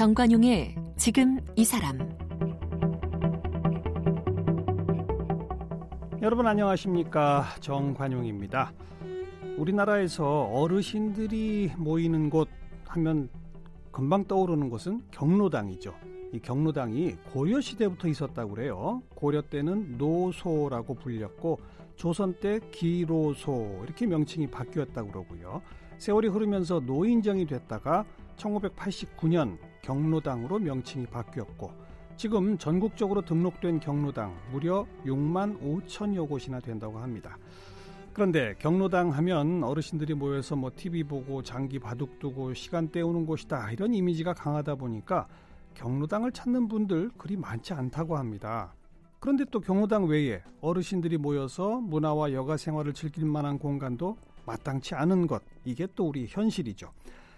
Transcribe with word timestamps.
정관용의 0.00 0.76
지금 0.96 1.38
이 1.56 1.62
사람 1.62 1.98
여러분 6.22 6.46
안녕하십니까 6.46 7.44
정관용입니다. 7.60 8.72
우리나라에서 9.58 10.44
어르신들이 10.44 11.72
모이는 11.76 12.30
곳 12.30 12.48
하면 12.86 13.28
금방 13.92 14.24
떠오르는 14.24 14.70
곳은 14.70 15.02
경로당이죠. 15.10 15.94
이 16.32 16.38
경로당이 16.40 17.16
고려 17.34 17.60
시대부터 17.60 18.08
있었다고 18.08 18.54
그래요. 18.54 19.02
고려 19.14 19.42
때는 19.42 19.98
노소라고 19.98 20.94
불렸고 20.94 21.60
조선 21.96 22.32
때 22.40 22.58
기로소 22.70 23.82
이렇게 23.84 24.06
명칭이 24.06 24.46
바뀌었다고 24.46 25.10
그러고요. 25.10 25.60
세월이 25.98 26.28
흐르면서 26.28 26.80
노인정이 26.80 27.44
됐다가 27.44 28.06
1989년 28.38 29.58
경로당으로 29.82 30.58
명칭이 30.58 31.06
바뀌었고 31.06 31.72
지금 32.16 32.58
전국적으로 32.58 33.22
등록된 33.22 33.80
경로당 33.80 34.36
무려 34.52 34.86
6만 35.06 35.58
5천여 35.60 36.28
곳이나 36.28 36.60
된다고 36.60 36.98
합니다. 36.98 37.38
그런데 38.12 38.54
경로당 38.58 39.10
하면 39.10 39.62
어르신들이 39.62 40.14
모여서 40.14 40.56
뭐 40.56 40.70
TV 40.74 41.04
보고 41.04 41.42
장기 41.42 41.78
바둑 41.78 42.18
두고 42.18 42.52
시간 42.54 42.88
때우는 42.88 43.24
곳이다 43.24 43.70
이런 43.70 43.94
이미지가 43.94 44.34
강하다 44.34 44.74
보니까 44.74 45.28
경로당을 45.74 46.32
찾는 46.32 46.68
분들 46.68 47.10
그리 47.16 47.36
많지 47.36 47.72
않다고 47.72 48.16
합니다. 48.16 48.74
그런데 49.20 49.44
또 49.50 49.60
경로당 49.60 50.06
외에 50.06 50.42
어르신들이 50.60 51.18
모여서 51.18 51.80
문화와 51.80 52.32
여가 52.32 52.56
생활을 52.56 52.92
즐길 52.92 53.24
만한 53.26 53.58
공간도 53.58 54.16
마땅치 54.46 54.94
않은 54.94 55.26
것 55.26 55.42
이게 55.64 55.86
또 55.94 56.08
우리 56.08 56.26
현실이죠. 56.28 56.90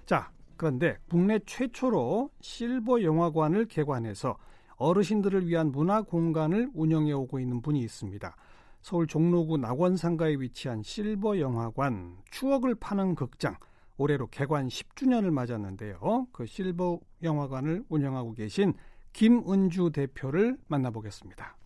자, 0.06 0.31
그런데 0.56 0.98
국내 1.08 1.39
최초로 1.41 2.31
실버 2.41 3.03
영화관을 3.03 3.67
개관해서 3.67 4.36
어르신들을 4.77 5.47
위한 5.47 5.70
문화 5.70 6.03
공간을 6.03 6.70
운영해 6.75 7.12
오고 7.12 7.39
있는 7.39 7.62
분이 7.62 7.81
있습니다. 7.81 8.34
서울 8.81 9.06
종로구 9.06 9.56
낙원상가에 9.59 10.34
위치한 10.34 10.83
실버 10.83 11.39
영화관 11.39 12.17
추억을 12.31 12.75
파는 12.75 13.14
극장 13.14 13.56
올해로 13.97 14.27
개관 14.28 14.67
10주년을 14.67 15.31
맞았는데요. 15.31 16.27
그 16.33 16.47
실버 16.47 16.98
영화관을 17.22 17.84
운영하고 17.89 18.34
계신 18.34 18.75
김은주 19.12 19.91
대표를 19.92 20.59
만나보겠습니다. 20.66 21.56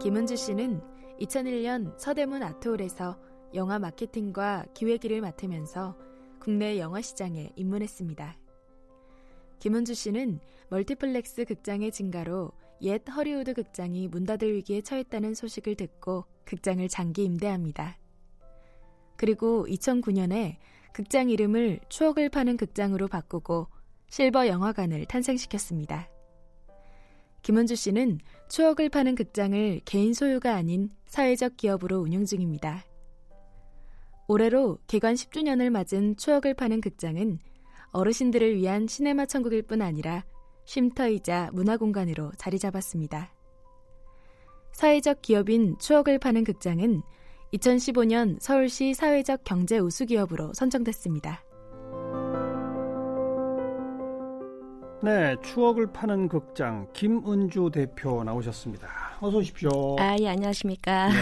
김은주 0.00 0.36
씨는 0.36 0.80
2001년 1.20 1.98
서대문 1.98 2.44
아트홀에서 2.44 3.18
영화 3.54 3.80
마케팅과 3.80 4.66
기획일을 4.72 5.20
맡으면서 5.20 5.98
국내 6.38 6.78
영화 6.78 7.00
시장에 7.00 7.50
입문했습니다. 7.56 8.38
김은주 9.58 9.94
씨는 9.94 10.38
멀티플렉스 10.70 11.46
극장의 11.46 11.90
증가로 11.90 12.52
옛 12.82 13.02
허리우드 13.10 13.54
극장이 13.54 14.06
문 14.06 14.24
닫을 14.24 14.54
위기에 14.54 14.82
처했다는 14.82 15.34
소식을 15.34 15.74
듣고 15.74 16.26
극장을 16.44 16.86
장기 16.88 17.24
임대합니다. 17.24 17.98
그리고 19.16 19.66
2009년에 19.66 20.58
극장 20.92 21.28
이름을 21.28 21.80
추억을 21.88 22.28
파는 22.28 22.56
극장으로 22.56 23.08
바꾸고 23.08 23.66
실버 24.10 24.46
영화관을 24.46 25.06
탄생시켰습니다. 25.06 26.08
김은주 27.42 27.76
씨는 27.76 28.20
추억을 28.48 28.88
파는 28.88 29.14
극장을 29.14 29.80
개인 29.84 30.14
소유가 30.14 30.54
아닌 30.54 30.90
사회적 31.06 31.56
기업으로 31.56 31.98
운영 31.98 32.24
중입니다. 32.24 32.84
올해로 34.26 34.78
개관 34.86 35.14
10주년을 35.14 35.70
맞은 35.70 36.16
추억을 36.16 36.54
파는 36.54 36.80
극장은 36.80 37.38
어르신들을 37.92 38.56
위한 38.56 38.86
시네마 38.86 39.26
천국일 39.26 39.62
뿐 39.62 39.80
아니라 39.80 40.24
쉼터이자 40.66 41.50
문화공간으로 41.54 42.32
자리 42.36 42.58
잡았습니다. 42.58 43.32
사회적 44.72 45.22
기업인 45.22 45.78
추억을 45.78 46.18
파는 46.18 46.44
극장은 46.44 47.02
2015년 47.54 48.36
서울시 48.40 48.92
사회적 48.92 49.44
경제 49.44 49.78
우수기업으로 49.78 50.52
선정됐습니다. 50.52 51.42
네, 55.00 55.36
추억을 55.42 55.92
파는 55.92 56.28
극장 56.28 56.88
김은주 56.92 57.70
대표 57.72 58.24
나오셨습니다. 58.24 58.88
어서 59.20 59.38
오십시오. 59.38 59.96
아, 59.98 60.16
예, 60.18 60.28
안녕하십니까. 60.28 61.08
네. 61.08 61.14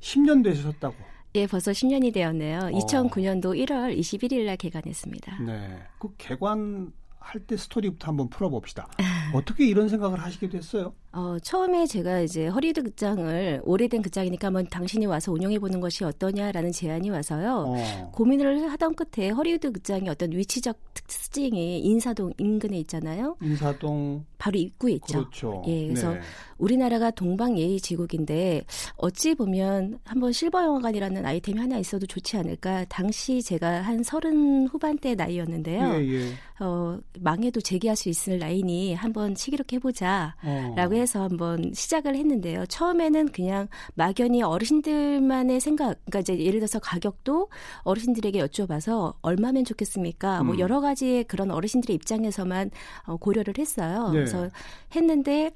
10년 0.00 0.42
되셨다고. 0.42 0.94
예, 1.34 1.46
벌써 1.46 1.70
10년이 1.70 2.14
되었네요. 2.14 2.58
어. 2.58 2.68
2009년도 2.70 3.54
1월 3.66 3.96
21일 3.98 4.46
날 4.46 4.56
개관했습니다. 4.56 5.42
네. 5.42 5.78
그 5.98 6.08
개관 6.16 6.90
할 7.20 7.40
때 7.40 7.56
스토리부터 7.56 8.08
한번 8.08 8.28
풀어봅시다. 8.30 8.88
어떻게 9.34 9.66
이런 9.66 9.88
생각을 9.88 10.18
하시게 10.18 10.48
됐어요? 10.48 10.94
어, 11.12 11.36
처음에 11.42 11.86
제가 11.86 12.20
이제 12.20 12.46
허리드 12.46 12.82
극장을 12.82 13.62
오래된 13.64 14.02
극장이니까 14.02 14.48
한번 14.48 14.66
당신이 14.68 15.06
와서 15.06 15.32
운영해 15.32 15.58
보는 15.58 15.80
것이 15.80 16.04
어떠냐라는 16.04 16.72
제안이 16.72 17.10
와서요. 17.10 17.64
어. 17.68 18.10
고민을 18.12 18.70
하던 18.72 18.94
끝에 18.94 19.30
허리우드 19.30 19.72
극장의 19.72 20.08
어떤 20.08 20.32
위치적 20.32 20.78
특징이 20.94 21.80
인사동 21.80 22.32
인근에 22.38 22.78
있잖아요. 22.80 23.36
인사동 23.42 24.24
바로 24.36 24.58
입구에 24.58 24.92
있죠. 24.94 25.20
그렇죠. 25.20 25.62
예, 25.66 25.86
그래서 25.88 26.12
네. 26.12 26.20
우리나라가 26.58 27.10
동방 27.10 27.58
예의 27.58 27.80
지국인데 27.80 28.64
어찌 28.96 29.34
보면 29.34 29.98
한번 30.04 30.32
실버 30.32 30.62
영화관이라는 30.62 31.24
아이템이 31.24 31.58
하나 31.58 31.78
있어도 31.78 32.06
좋지 32.06 32.36
않을까. 32.36 32.84
당시 32.88 33.42
제가 33.42 33.80
한 33.82 34.02
서른 34.02 34.66
후반대 34.68 35.14
나이였는데요. 35.14 35.94
예, 35.94 36.08
예. 36.08 36.32
어, 36.60 36.98
망해도 37.18 37.60
재기할 37.60 37.96
수 37.96 38.08
있을 38.08 38.38
라인이 38.38 38.94
한번 38.94 39.34
치기롭게 39.34 39.76
해보자라고 39.76 40.94
어. 40.94 40.96
해서 40.96 41.22
한번 41.22 41.72
시작을 41.74 42.16
했는데요. 42.16 42.66
처음에는 42.66 43.28
그냥 43.28 43.68
막연히 43.94 44.42
어르신들만의 44.42 45.60
생각, 45.60 45.98
그러니까 46.06 46.20
이제 46.20 46.38
예를 46.38 46.60
들어서 46.60 46.78
가격도 46.78 47.48
어르신들에게 47.82 48.40
여쭤봐서 48.46 49.14
얼마면 49.22 49.64
좋겠습니까? 49.64 50.38
뭐 50.38 50.40
음. 50.40 50.46
뭐 50.48 50.58
여러 50.58 50.80
가지의 50.80 51.24
그런 51.24 51.50
어르신들의 51.50 51.94
입장에서만 51.94 52.70
어, 53.04 53.16
고려를 53.16 53.54
했어요. 53.58 54.06
네. 54.08 54.12
그래서 54.12 54.48
했는데 54.94 55.50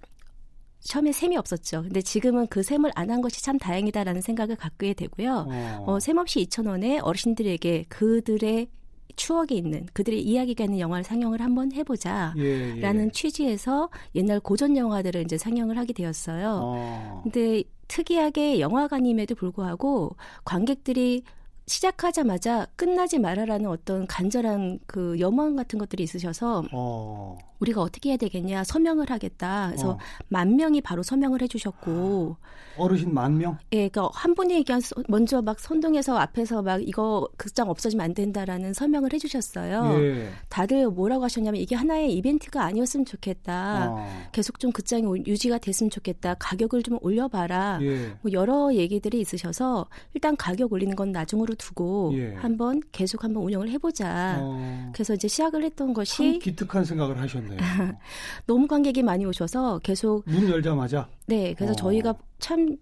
처음에 0.81 1.13
셈이 1.13 1.37
없었죠. 1.37 1.83
근데 1.83 2.03
지금은 2.03 2.49
그 2.49 2.63
셈을 2.63 2.91
안 2.97 3.11
한 3.13 3.21
것이 3.21 3.43
참 3.43 3.59
다행이다라는 3.59 4.21
생각을 4.23 4.57
갖게 4.57 4.95
되고요. 4.95 5.47
어. 5.49 5.85
어, 5.87 6.01
셈 6.01 6.17
없이 6.19 6.45
2천 6.47 6.67
원에 6.67 6.99
어르신들에게 6.99 7.87
그들의 7.89 8.69
추억이 9.17 9.57
있는 9.57 9.87
그들의 9.93 10.23
이야기가 10.23 10.65
있는 10.65 10.79
영화를 10.79 11.05
상영을 11.05 11.41
한번 11.41 11.73
해보자라는 11.73 12.37
예, 12.39 12.83
예. 12.83 13.11
취지에서 13.13 13.91
옛날 14.15 14.41
고전 14.41 14.77
영화들을 14.77 15.23
이제 15.23 15.39
상영을 15.39 15.79
하게 15.79 15.93
되었어요. 15.93 16.61
어. 16.63 17.21
근데 17.23 17.65
특이하게 17.89 18.61
영화관임에도 18.61 19.35
불구하고 19.35 20.17
관객들이 20.45 21.23
시작하자마자 21.67 22.67
끝나지 22.77 23.19
말아라는 23.19 23.69
어떤 23.69 24.07
간절한 24.07 24.81
그 24.87 25.19
염원 25.21 25.57
같은 25.57 25.79
것들이 25.79 26.03
있으셔서 26.03 26.65
어. 26.73 27.39
우리가 27.63 27.81
어떻게 27.81 28.11
해야 28.11 28.17
되겠냐 28.17 28.65
서명을 28.65 29.11
하겠다. 29.11 29.69
그래서 29.69 29.93
어. 29.93 29.99
만 30.29 30.57
명이 30.57 30.81
바로 30.81 31.03
서명을 31.03 31.43
해주셨고 31.43 32.37
어르신 32.77 33.13
만 33.13 33.39
명? 33.39 33.59
예, 33.73 33.89
그러니까 33.89 34.11
한 34.15 34.35
분이 34.35 34.55
얘기한 34.55 34.81
먼저 35.09 35.43
막 35.43 35.61
선동해서 35.61 36.17
앞에서 36.19 36.63
막 36.63 36.87
이거 36.87 37.29
극장 37.37 37.69
없어지면 37.69 38.05
안 38.05 38.15
된다라는 38.15 38.73
서명을 38.73 39.13
해주셨어요. 39.13 40.01
예. 40.01 40.29
다들 40.49 40.89
뭐라고 40.89 41.25
하셨냐면 41.25 41.61
이게 41.61 41.77
하나의 41.77 42.15
이벤트가 42.15 42.65
아니었으면 42.65 43.05
좋겠다. 43.05 43.91
어. 43.91 44.07
계속 44.33 44.59
좀 44.59 44.73
극장이 44.73 45.05
유지가 45.27 45.59
됐으면 45.59 45.91
좋겠다. 45.91 46.35
가격을 46.39 46.83
좀 46.83 46.99
올려봐라. 47.01 47.79
예. 47.83 48.13
뭐 48.23 48.33
여러 48.33 48.73
얘기들이 48.75 49.21
있으셔서 49.21 49.87
일단 50.15 50.37
가격 50.37 50.73
올리는 50.73 50.95
건 50.97 51.13
나중으로 51.13 51.55
두고 51.55 52.13
예. 52.15 52.35
한번 52.35 52.81
계속 52.93 53.25
한번 53.25 53.43
운영을 53.45 53.69
해보자. 53.71 54.39
어. 54.41 54.91
그래서 54.95 55.15
이제 55.15 55.29
시작을 55.29 55.63
했던 55.63 55.93
것이 55.93 56.39
기특한 56.39 56.85
생각을 56.85 57.21
하셨네. 57.21 57.52
네. 57.57 57.59
너무 58.47 58.67
관객이 58.67 59.03
많이 59.03 59.25
오셔서 59.25 59.79
계속 59.81 60.23
문 60.27 60.49
열자마자 60.49 61.09
네, 61.27 61.55
그래서 61.55 61.73
어. 61.73 61.77
저희가 61.77 62.15
참 62.39 62.77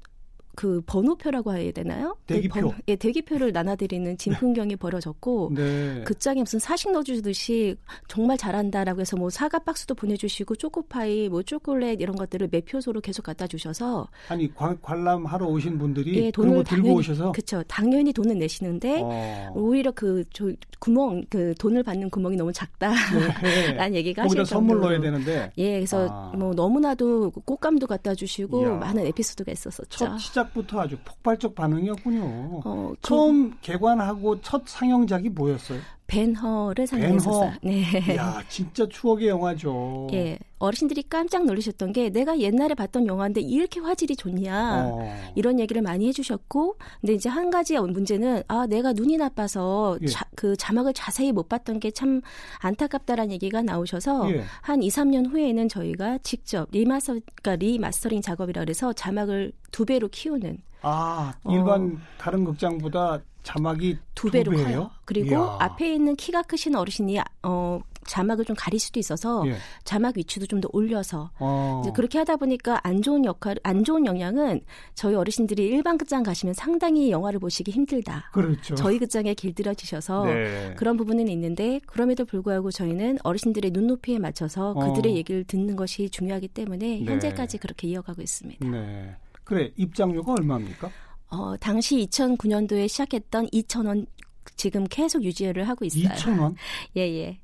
그 0.55 0.81
번호표라고 0.87 1.55
해야 1.55 1.71
되나요? 1.73 2.17
대기표. 2.27 2.61
번, 2.61 2.73
예, 2.89 2.97
대기표를 2.97 3.53
나눠드리는 3.53 4.17
진풍경이 4.19 4.77
벌어졌고 4.77 5.53
네. 5.55 6.03
그 6.05 6.19
장에 6.19 6.41
무슨 6.41 6.59
사식 6.59 6.93
넣어주듯이 6.93 7.77
정말 8.09 8.37
잘한다라고 8.37 9.01
해서 9.01 9.17
뭐 9.17 9.31
사과 9.31 9.59
박스도 9.59 9.95
보내주시고 9.95 10.57
초코파이, 10.57 11.29
뭐 11.29 11.43
초콜릿 11.43 12.01
이런 12.01 12.17
것들을 12.17 12.49
매표소로 12.51 13.01
계속 13.01 13.23
갖다 13.23 13.47
주셔서 13.47 14.09
아니 14.29 14.53
관, 14.55 14.81
관람하러 14.81 15.47
오신 15.47 15.79
분들이 15.79 16.17
예, 16.25 16.31
돈을 16.31 16.51
들고 16.51 16.63
당연히, 16.65 16.91
오셔서 16.97 17.33
그렇죠. 17.33 17.63
당연히 17.69 18.13
돈은 18.13 18.39
내시는데 18.39 19.01
어. 19.03 19.53
오히려 19.55 19.91
그 19.93 20.25
저 20.33 20.51
구멍 20.79 21.25
그 21.29 21.55
돈을 21.59 21.83
받는 21.83 22.09
구멍이 22.11 22.37
너무 22.37 22.53
작다라는 22.53 23.93
네. 23.93 23.93
얘기가 23.99 24.23
거기다 24.23 24.45
선물 24.45 24.81
넣어야 24.81 25.01
되는데 25.01 25.53
예, 25.59 25.73
그래서 25.75 26.09
아. 26.11 26.33
뭐 26.37 26.55
너무나도 26.55 27.31
꽃감도 27.45 27.87
갖다 27.87 28.15
주시고 28.15 28.63
이야. 28.63 28.71
많은 28.77 29.07
에피소드가 29.07 29.53
있었었죠. 29.53 30.17
첫 30.33 30.40
시작 30.41 30.51
시작부터 30.51 30.81
아주 30.81 30.97
폭발적 31.05 31.55
반응이었군요. 31.55 32.63
어, 32.65 32.93
처음 33.03 33.51
그... 33.51 33.57
개관하고 33.61 34.41
첫 34.41 34.63
상영작이 34.67 35.29
뭐였어요? 35.31 35.81
벤허를 36.11 36.87
상영했었어요. 36.89 37.53
네. 37.63 37.85
야, 38.17 38.43
진짜 38.49 38.87
추억의 38.89 39.29
영화죠. 39.29 40.09
예. 40.13 40.39
어르신들이 40.59 41.05
깜짝 41.09 41.47
놀라셨던 41.47 41.93
게 41.93 42.11
내가 42.11 42.39
옛날에 42.39 42.75
봤던 42.75 43.07
영화인데 43.07 43.41
이렇게 43.41 43.81
화질이 43.81 44.15
좋냐 44.15 44.89
어. 44.93 45.17
이런 45.35 45.59
얘기를 45.59 45.81
많이 45.81 46.07
해주셨고 46.09 46.77
근데 47.01 47.15
이제 47.15 47.31
한 47.31 47.49
가지 47.49 47.79
문제는 47.79 48.43
아 48.47 48.67
내가 48.67 48.93
눈이 48.93 49.17
나빠서 49.17 49.99
예. 50.03 50.07
자, 50.07 50.27
그 50.37 50.57
자막을 50.57 50.93
자세히 50.93 51.33
못 51.33 51.49
봤던 51.49 51.81
게 51.81 51.91
참 51.93 52.21
안타깝다라는 52.61 53.33
얘기가 53.33 53.63
나오셔서 53.63 54.31
예. 54.33 54.43
한 54.61 54.83
2, 54.83 54.89
3년 54.89 55.31
후에는 55.33 55.69
저희가 55.69 56.19
직접 56.19 56.69
리마서 56.73 57.15
그러니까 57.43 57.57
리마스터링 57.57 58.21
작업이라 58.21 58.61
그래서 58.63 58.93
자막을 58.93 59.53
두 59.71 59.85
배로 59.87 60.09
키우는 60.09 60.59
아 60.83 61.35
일반 61.49 61.97
어. 61.97 61.99
다른 62.19 62.45
극장보다 62.45 63.21
자막이 63.43 63.99
두 64.15 64.31
배로 64.31 64.53
두 64.53 64.63
커요. 64.65 64.91
그리고 65.05 65.31
이야. 65.31 65.57
앞에 65.61 65.95
있는 65.95 66.15
키가 66.17 66.43
크신 66.43 66.77
어르신이 66.77 67.19
어 67.43 67.81
자막을 68.07 68.45
좀 68.45 68.57
가릴 68.59 68.79
수도 68.81 68.99
있어서 69.01 69.47
예. 69.47 69.57
자막 69.85 70.17
위치도 70.17 70.47
좀 70.47 70.61
더 70.61 70.69
올려서 70.73 71.31
어. 71.39 71.81
이제 71.83 71.93
그렇게 71.95 72.19
하다 72.19 72.37
보니까 72.37 72.81
안 72.83 73.01
좋은 73.01 73.25
역할, 73.25 73.57
안 73.63 73.83
좋은 73.85 74.05
영향은 74.05 74.61
저희 74.95 75.15
어르신들이 75.15 75.65
일반 75.65 75.97
극장 75.97 76.23
가시면 76.23 76.55
상당히 76.55 77.11
영화를 77.11 77.39
보시기 77.41 77.71
힘들다. 77.71 78.31
그렇죠. 78.33 78.75
저희 78.75 78.99
극장에 78.99 79.33
길들여지셔서 79.33 80.25
네. 80.27 80.75
그런 80.77 80.99
부분은 80.99 81.29
있는데 81.29 81.81
그럼에도 81.87 82.27
불구하고 82.27 82.71
저희는 82.71 83.19
어르신들의 83.23 83.71
눈높이에 83.71 84.19
맞춰서 84.19 84.73
어. 84.73 84.93
그들의 84.93 85.13
어. 85.13 85.17
얘기를 85.17 85.45
듣는 85.45 85.77
것이 85.77 86.11
중요하기 86.11 86.49
때문에 86.49 87.01
네. 87.01 87.05
현재까지 87.05 87.57
그렇게 87.57 87.89
이어가고 87.89 88.21
있습니다. 88.21 88.69
네. 88.69 89.17
그래 89.51 89.73
입장료가 89.75 90.35
얼마입니까? 90.35 90.89
어, 91.31 91.57
당시 91.57 92.07
2009년도에 92.07 92.87
시작했던 92.87 93.49
2,000원 93.49 94.07
지금 94.55 94.85
계속 94.85 95.25
유지를 95.25 95.69
하고 95.69 95.85
있어요. 95.85 96.05
2,000원? 96.05 96.55
예, 96.97 97.01
예. 97.01 97.41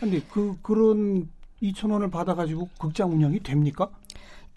근데 0.00 0.22
그 0.30 0.56
그런 0.62 1.28
2,000원을 1.62 2.10
받아 2.10 2.34
가지고 2.34 2.70
극장 2.78 3.12
운영이 3.12 3.40
됩니까? 3.40 3.90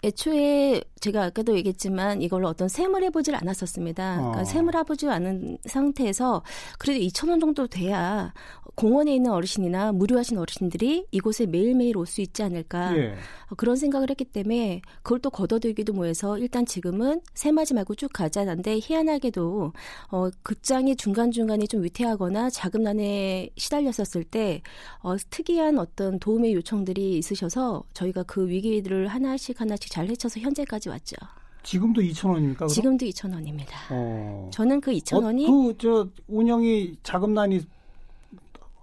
애초에 0.04 0.82
제가 1.00 1.24
아까도 1.24 1.56
얘기했지만 1.56 2.22
이걸로 2.22 2.48
어떤 2.48 2.68
세물 2.68 3.04
해보질 3.04 3.34
않았었습니다. 3.36 4.16
그러니까 4.16 4.40
어. 4.40 4.44
세물 4.44 4.76
해보지 4.76 5.08
않은 5.08 5.58
상태에서 5.64 6.42
그래도 6.78 7.00
2천 7.00 7.30
원 7.30 7.40
정도 7.40 7.66
돼야 7.66 8.32
공원에 8.74 9.14
있는 9.14 9.30
어르신이나 9.30 9.92
무료하신 9.92 10.38
어르신들이 10.38 11.06
이곳에 11.10 11.46
매일매일 11.46 11.96
올 11.96 12.08
수 12.08 12.22
있지 12.22 12.42
않을까 12.42 12.96
예. 12.96 13.14
그런 13.58 13.76
생각을 13.76 14.08
했기 14.08 14.24
때문에 14.24 14.80
그걸 15.02 15.18
또 15.20 15.28
걷어들기도 15.30 15.92
뭐해서 15.92 16.38
일단 16.38 16.64
지금은 16.64 17.20
세마지 17.34 17.74
말고 17.74 17.94
쭉 17.96 18.10
가자는데 18.12 18.78
희한하게도 18.82 19.72
어, 20.10 20.30
극장이 20.42 20.96
중간중간에 20.96 21.66
좀 21.66 21.82
위태하거나 21.84 22.48
자금난에 22.50 23.50
시달렸었을 23.56 24.24
때 24.24 24.62
어, 25.00 25.16
특이한 25.30 25.78
어떤 25.78 26.18
도움의 26.18 26.54
요청들이 26.54 27.18
있으셔서 27.18 27.84
저희가 27.92 28.22
그 28.22 28.48
위기들을 28.48 29.08
하나씩 29.08 29.60
하나씩 29.60 29.87
잘 29.88 30.08
헤쳐서 30.08 30.40
현재까지 30.40 30.88
왔죠. 30.88 31.16
지금도 31.62 32.00
2천 32.00 32.28
원입니까? 32.30 32.58
그럼? 32.58 32.68
지금도 32.68 33.06
2천 33.06 33.32
원입니다. 33.32 33.76
어. 33.90 34.48
저는 34.52 34.80
그 34.80 34.92
2천 34.92 35.22
원이 35.22 35.46
어, 35.46 35.50
그저 35.50 36.08
운영이 36.28 36.96
자금난이 37.02 37.66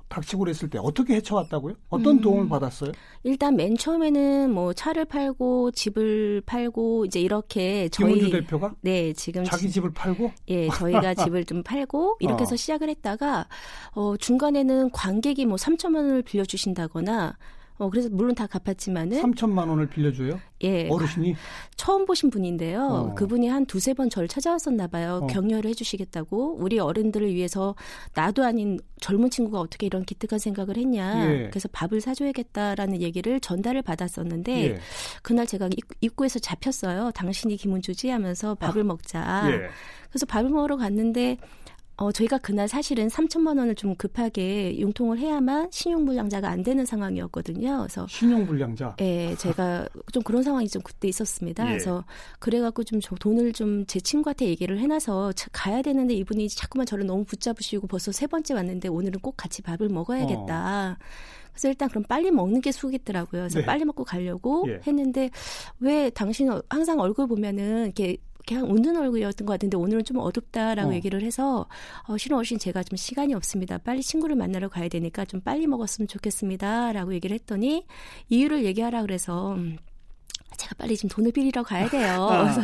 닥치고 0.07 0.39
그랬을 0.43 0.69
때 0.69 0.77
어떻게 0.81 1.15
헤쳐왔다고요? 1.15 1.73
어떤 1.89 2.17
음, 2.17 2.21
도움을 2.21 2.47
받았어요? 2.47 2.91
일단 3.23 3.55
맨 3.55 3.75
처음에는 3.75 4.53
뭐 4.53 4.71
차를 4.71 5.05
팔고 5.05 5.71
집을 5.71 6.41
팔고 6.45 7.05
이제 7.05 7.19
이렇게 7.19 7.89
저희 7.89 8.13
김은주 8.13 8.31
대표가 8.31 8.75
네 8.81 9.11
지금 9.13 9.43
자기 9.43 9.69
집을 9.69 9.93
팔고 9.93 10.31
예 10.49 10.69
저희가 10.69 11.15
집을 11.25 11.43
좀 11.45 11.63
팔고 11.63 12.17
이렇게 12.19 12.43
어. 12.43 12.45
해서 12.45 12.55
시작을 12.55 12.87
했다가 12.89 13.47
어 13.93 14.15
중간에는 14.15 14.91
관객이 14.91 15.45
뭐 15.47 15.57
3천 15.57 15.95
원을 15.95 16.21
빌려주신다거나 16.21 17.35
어, 17.77 17.89
그래서 17.89 18.07
물론 18.09 18.33
다 18.35 18.47
갚았지만은 18.47 19.21
3천만 19.21 19.67
원을 19.67 19.87
빌려줘요? 19.87 20.39
예. 20.63 20.87
어르신이 20.89 21.35
처음 21.75 22.05
보신 22.05 22.29
분인데요. 22.29 22.81
어. 22.81 23.15
그분이 23.15 23.47
한 23.47 23.65
두세 23.65 23.93
번 23.93 24.09
저를 24.09 24.27
찾아왔었나 24.29 24.87
봐요. 24.87 25.19
어. 25.23 25.27
격려를 25.27 25.69
해 25.69 25.73
주시겠다고 25.73 26.55
우리 26.59 26.79
어른들을 26.79 27.33
위해서 27.33 27.75
나도 28.13 28.45
아닌 28.45 28.79
젊은 29.01 29.29
친구가 29.29 29.59
어떻게 29.59 29.85
이런 29.87 30.03
기특한 30.05 30.39
생각을 30.39 30.77
했냐. 30.77 31.29
예. 31.29 31.49
그래서 31.49 31.67
밥을 31.73 31.99
사줘야겠다라는 31.99 33.01
얘기를 33.01 33.39
전달을 33.41 33.81
받았었는데 33.81 34.63
예. 34.63 34.77
그날 35.21 35.45
제가 35.45 35.69
입구에서 35.99 36.39
잡혔어요. 36.39 37.11
당신이 37.11 37.57
김은주지 37.57 38.09
하면서 38.09 38.55
밥을 38.55 38.81
아. 38.81 38.85
먹자. 38.85 39.51
예. 39.51 39.69
그래서 40.09 40.25
밥을 40.25 40.49
먹으러 40.49 40.77
갔는데 40.77 41.37
어, 41.97 42.11
저희가 42.11 42.37
그날 42.39 42.67
사실은 42.67 43.07
3천만 43.07 43.57
원을 43.57 43.75
좀 43.75 43.95
급하게 43.95 44.77
융통을 44.77 45.17
해야만 45.17 45.69
신용불량자가 45.71 46.49
안 46.49 46.61
되는 46.63 46.85
상황이었거든요. 46.85 47.77
그래서 47.79 48.05
신용불량자. 48.09 48.97
예, 49.01 49.33
제가 49.37 49.87
좀 50.11 50.21
그런 50.23 50.43
상황이 50.43 50.67
좀 50.67 50.81
그때 50.81 51.07
있었습니다. 51.07 51.63
예. 51.65 51.69
그래서 51.69 52.03
그래갖고 52.39 52.83
좀 52.83 52.99
돈을 52.99 53.53
좀 53.53 53.85
제 53.87 53.99
친구한테 53.99 54.47
얘기를 54.47 54.79
해놔서 54.79 55.31
가야 55.51 55.81
되는데 55.81 56.13
이분이 56.15 56.49
자꾸만 56.49 56.85
저를 56.85 57.05
너무 57.05 57.23
붙잡으시고 57.23 57.87
벌써 57.87 58.11
세 58.11 58.27
번째 58.27 58.53
왔는데 58.55 58.87
오늘은 58.87 59.19
꼭 59.21 59.35
같이 59.37 59.61
밥을 59.61 59.89
먹어야겠다. 59.89 60.97
어. 60.99 61.03
그래서 61.51 61.69
일단 61.69 61.87
그럼 61.87 62.03
빨리 62.03 62.31
먹는 62.31 62.61
게 62.61 62.71
수겠더라고요. 62.71 63.43
그래서 63.43 63.59
네. 63.59 63.65
빨리 63.65 63.85
먹고 63.85 64.03
가려고 64.03 64.65
예. 64.67 64.81
했는데 64.85 65.29
왜 65.79 66.09
당신 66.09 66.49
항상 66.69 66.99
얼굴 66.99 67.27
보면은 67.27 67.85
이렇게 67.85 68.17
그냥 68.45 68.69
웃는 68.69 68.95
얼굴이었던 68.97 69.45
것 69.45 69.53
같은데 69.53 69.77
오늘은 69.77 70.03
좀 70.03 70.17
어둡다라고 70.17 70.91
어. 70.91 70.93
얘기를 70.93 71.21
해서 71.23 71.67
어, 72.07 72.17
실은 72.17 72.37
어르신 72.37 72.59
제가 72.59 72.83
좀 72.83 72.95
시간이 72.95 73.33
없습니다. 73.33 73.77
빨리 73.79 74.01
친구를 74.01 74.35
만나러 74.35 74.69
가야 74.69 74.87
되니까 74.87 75.25
좀 75.25 75.41
빨리 75.41 75.67
먹었으면 75.67 76.07
좋겠습니다라고 76.07 77.13
얘기를 77.13 77.33
했더니 77.33 77.85
이유를 78.29 78.65
얘기하라 78.65 79.01
그래서 79.01 79.53
음, 79.53 79.77
제가 80.57 80.75
빨리 80.77 80.95
지금 80.95 81.09
돈을 81.09 81.31
빌리러 81.31 81.63
가야 81.63 81.89
돼요. 81.89 82.21
어. 82.29 82.43
그래서 82.43 82.61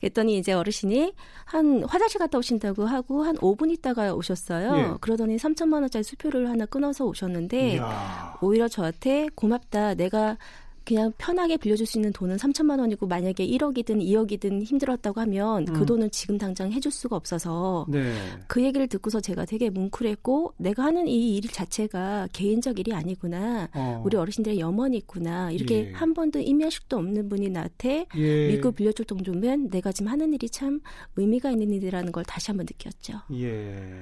그랬더니 0.00 0.38
이제 0.38 0.52
어르신이 0.52 1.12
한 1.44 1.84
화장실 1.84 2.18
갔다 2.18 2.38
오신다고 2.38 2.86
하고 2.86 3.22
한 3.22 3.36
5분 3.36 3.70
있다가 3.72 4.14
오셨어요. 4.14 4.76
예. 4.76 4.94
그러더니 5.00 5.36
3천만 5.36 5.74
원짜리 5.80 6.02
수표를 6.02 6.48
하나 6.48 6.66
끊어서 6.66 7.04
오셨는데 7.04 7.76
이야. 7.76 8.36
오히려 8.40 8.68
저한테 8.68 9.28
고맙다. 9.34 9.94
내가 9.94 10.36
그냥 10.84 11.12
편하게 11.18 11.56
빌려줄 11.56 11.86
수 11.86 11.98
있는 11.98 12.12
돈은 12.12 12.36
3천만 12.36 12.78
원이고 12.80 13.06
만약에 13.06 13.46
1억이든 13.46 14.00
2억이든 14.02 14.62
힘들었다고 14.64 15.20
하면 15.22 15.64
그 15.66 15.72
음. 15.72 15.78
그 15.80 15.86
돈은 15.86 16.10
지금 16.10 16.38
당장 16.38 16.70
해줄 16.72 16.92
수가 16.92 17.16
없어서 17.16 17.86
네. 17.88 18.14
그 18.46 18.62
얘기를 18.62 18.86
듣고서 18.86 19.20
제가 19.20 19.44
되게 19.44 19.70
뭉클했고 19.70 20.54
내가 20.58 20.84
하는 20.84 21.08
이 21.08 21.32
일 21.32 21.48
자체가 21.48 22.28
개인적 22.32 22.78
일이 22.78 22.92
아니구나 22.92 23.68
어. 23.74 24.02
우리 24.04 24.16
어르신들의 24.16 24.58
염원이 24.60 24.96
있구나 24.98 25.50
이렇게 25.50 25.88
예. 25.88 25.92
한 25.92 26.14
번도 26.14 26.40
임야식도 26.40 26.96
없는 26.96 27.28
분이 27.28 27.48
나한테 27.50 28.06
예. 28.16 28.48
믿고 28.48 28.72
빌려줄 28.72 29.06
정도면 29.06 29.70
내가 29.70 29.92
지금 29.92 30.10
하는 30.10 30.32
일이 30.32 30.48
참 30.50 30.80
의미가 31.16 31.50
있는 31.52 31.72
일이라는 31.72 32.12
걸 32.12 32.24
다시 32.24 32.50
한번 32.50 32.66
느꼈죠. 32.66 33.14
예. 33.34 34.00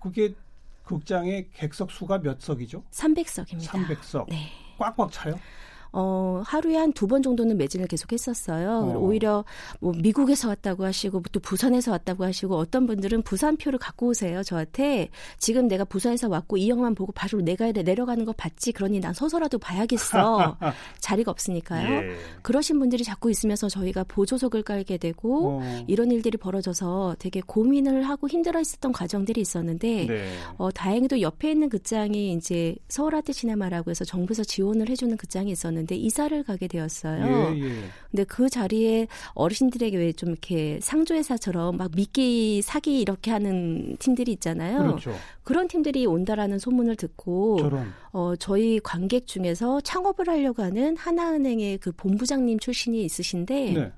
그게 0.00 0.34
극장의 0.84 1.50
객석 1.54 1.90
수가 1.90 2.18
몇 2.20 2.40
석이죠? 2.40 2.82
300석입니다. 2.90 3.66
300석. 3.68 4.26
네. 4.28 4.48
꽉꽉 4.78 5.12
차요? 5.12 5.38
어, 5.92 6.42
하루에 6.44 6.76
한 6.76 6.92
두 6.92 7.06
번 7.06 7.22
정도는 7.22 7.56
매진을 7.56 7.86
계속 7.88 8.12
했었어요. 8.12 8.92
어. 8.94 8.98
오히려 8.98 9.44
뭐 9.80 9.92
미국에서 9.96 10.48
왔다고 10.48 10.84
하시고 10.84 11.22
또 11.32 11.40
부산에서 11.40 11.90
왔다고 11.92 12.24
하시고 12.24 12.56
어떤 12.56 12.86
분들은 12.86 13.22
부산표를 13.22 13.78
갖고 13.78 14.08
오세요. 14.08 14.42
저한테 14.42 15.08
지금 15.38 15.66
내가 15.66 15.84
부산에서 15.84 16.28
왔고 16.28 16.56
이 16.56 16.68
영화만 16.68 16.94
보고 16.94 17.10
바로 17.12 17.40
내가 17.40 17.72
내려가는 17.72 18.24
거 18.24 18.32
봤지. 18.32 18.72
그러니 18.72 19.00
난 19.00 19.12
서서라도 19.14 19.58
봐야겠어. 19.58 20.56
자리가 21.00 21.30
없으니까요. 21.30 21.90
예. 21.90 22.16
그러신 22.42 22.78
분들이 22.78 23.02
자꾸 23.02 23.30
있으면서 23.30 23.68
저희가 23.68 24.04
보조석을 24.04 24.62
깔게 24.62 24.98
되고 24.98 25.60
어. 25.60 25.84
이런 25.88 26.10
일들이 26.10 26.36
벌어져서 26.38 27.16
되게 27.18 27.40
고민을 27.44 28.02
하고 28.08 28.28
힘들어 28.28 28.58
했었던 28.58 28.92
과정들이 28.92 29.40
있었는데 29.40 30.06
네. 30.06 30.32
어, 30.58 30.70
다행히도 30.70 31.20
옆에 31.22 31.50
있는 31.52 31.68
극장이 31.68 32.32
이제 32.34 32.76
서울아트 32.88 33.32
시네마라고 33.32 33.90
해서 33.90 34.04
정부에서 34.04 34.44
지원을 34.44 34.88
해주는 34.88 35.16
극장이 35.16 35.50
있었는데 35.50 35.79
있었는데 35.80 35.96
이사를 35.96 36.42
가게 36.44 36.68
되었어요. 36.68 37.54
예, 37.54 37.60
예. 37.60 37.70
근데 38.10 38.24
그 38.24 38.48
자리에 38.48 39.06
어르신들에게 39.34 39.96
왜 39.96 40.10
좀 40.20 40.30
이렇게 40.30 40.78
상조회사처럼 40.82 41.76
막 41.76 41.90
미끼 41.94 42.60
사기 42.62 43.00
이렇게 43.00 43.30
하는 43.30 43.96
팀들이 43.98 44.32
있잖아요. 44.32 44.78
그렇죠. 44.78 45.14
그런 45.44 45.68
팀들이 45.68 46.04
온다라는 46.04 46.58
소문을 46.58 46.96
듣고 46.96 47.58
저런. 47.58 47.92
어 48.12 48.34
저희 48.36 48.80
관객 48.80 49.26
중에서 49.26 49.80
창업을 49.80 50.28
하려고 50.28 50.62
하는 50.62 50.96
하나은행의 50.96 51.78
그 51.78 51.92
본부장님 51.92 52.58
출신이 52.58 53.02
있으신데 53.04 53.72
네. 53.72 53.92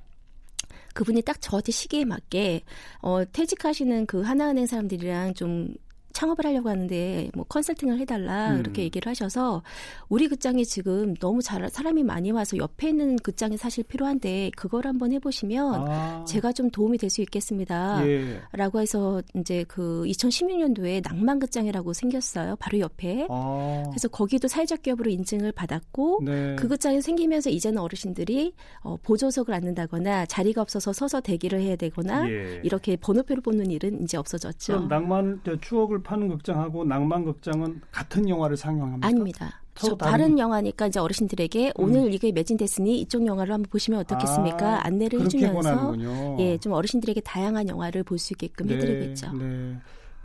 그분이 0.95 1.23
딱 1.23 1.41
저한테 1.41 1.73
시기에 1.73 2.05
맞게 2.05 2.63
어 3.01 3.25
퇴직하시는 3.25 4.07
그 4.07 4.21
하나은행 4.21 4.67
사람들이랑 4.67 5.35
좀 5.35 5.75
창업을 6.13 6.45
하려고 6.45 6.69
하는데 6.69 7.31
뭐 7.35 7.45
컨설팅을 7.45 8.01
해달라 8.01 8.53
음. 8.53 8.59
그렇게 8.59 8.83
얘기를 8.83 9.09
하셔서 9.09 9.63
우리 10.09 10.29
극장이 10.29 10.65
지금 10.67 11.15
너무 11.15 11.43
잘 11.43 11.69
사람이 11.71 12.03
많이 12.03 12.33
와서 12.33 12.57
옆에 12.57 12.89
있는 12.89 13.17
극장이 13.17 13.57
사실 13.57 13.85
필요한데 13.85 14.51
그걸 14.57 14.87
한번 14.87 15.13
해보시면 15.13 15.89
아. 15.89 16.25
제가 16.27 16.53
좀 16.53 16.69
도움이 16.71 16.99
될 16.99 17.13
수 17.13 17.21
있겠습니다. 17.21 18.05
예. 18.09 18.41
라고 18.53 18.81
해서 18.81 19.23
이제 19.37 19.65
그 19.69 20.03
2016년도에 20.07 21.03
낭만 21.05 21.39
극장이라고 21.39 21.93
생겼어요. 21.93 22.57
바로 22.57 22.81
옆에. 22.81 23.29
아. 23.31 23.83
그래서 23.89 24.09
거기도 24.09 24.49
사회적 24.49 24.83
기업으로 24.83 25.11
인증을 25.11 25.53
받았고 25.53 26.23
네. 26.25 26.57
그 26.57 26.67
극장이 26.67 27.03
생기면서 27.03 27.51
이제는 27.51 27.81
어르신들이 27.81 28.55
어, 28.81 28.97
보조석을 29.03 29.55
앉는다거나 29.55 30.27
자리가 30.27 30.63
없어서 30.63 30.93
서서 30.93 31.21
대기를 31.21 31.61
해야 31.61 31.77
되거나 31.77 32.29
예. 32.29 32.61
이렇게 32.65 32.97
번호표를 32.97 33.43
뽑는 33.43 33.71
일은 33.71 34.03
이제 34.03 34.17
없어졌죠. 34.17 34.87
낭만 34.89 35.43
추억을 35.61 36.02
파는 36.03 36.29
극장하고 36.29 36.85
낭만 36.85 37.25
극장은 37.25 37.81
같은 37.91 38.29
영화를 38.29 38.57
상영합니까? 38.57 39.07
아닙니다. 39.07 39.61
다른... 39.75 39.97
다른 39.99 40.39
영화니까 40.39 40.89
이제 40.89 41.01
어르신들에게 41.01 41.69
음. 41.69 41.73
오늘 41.85 42.13
이게 42.13 42.31
매진됐으니 42.33 43.01
이쪽 43.01 43.27
영화를 43.27 43.55
한번 43.55 43.71
보시면 43.71 44.01
어떻겠습니까? 44.01 44.77
아, 44.77 44.87
안내를 44.87 45.21
해주면서 45.23 45.95
예, 46.41 46.59
좀 46.59 46.73
어르신들에게 46.73 47.21
다양한 47.23 47.69
영화를 47.69 48.03
볼 48.03 48.19
수 48.19 48.35
있게끔 48.35 48.67
네, 48.67 48.77
해드리겠죠. 48.77 49.33
네. 49.33 49.77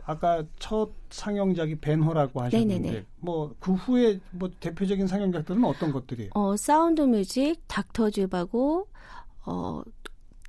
아까 0.04 0.42
첫 0.58 0.88
상영작이 1.10 1.76
벤허라고 1.80 2.40
하셨는데 2.42 3.04
뭐 3.20 3.54
그 3.60 3.74
후에 3.74 4.20
뭐 4.30 4.48
대표적인 4.60 5.06
상영작들은 5.06 5.62
어떤 5.64 5.92
것들이? 5.92 6.30
어 6.34 6.56
Sound 6.56 7.02
of 7.02 7.16
Music, 7.16 7.56
닥터 7.66 8.08
지바고 8.10 8.86
어 9.44 9.82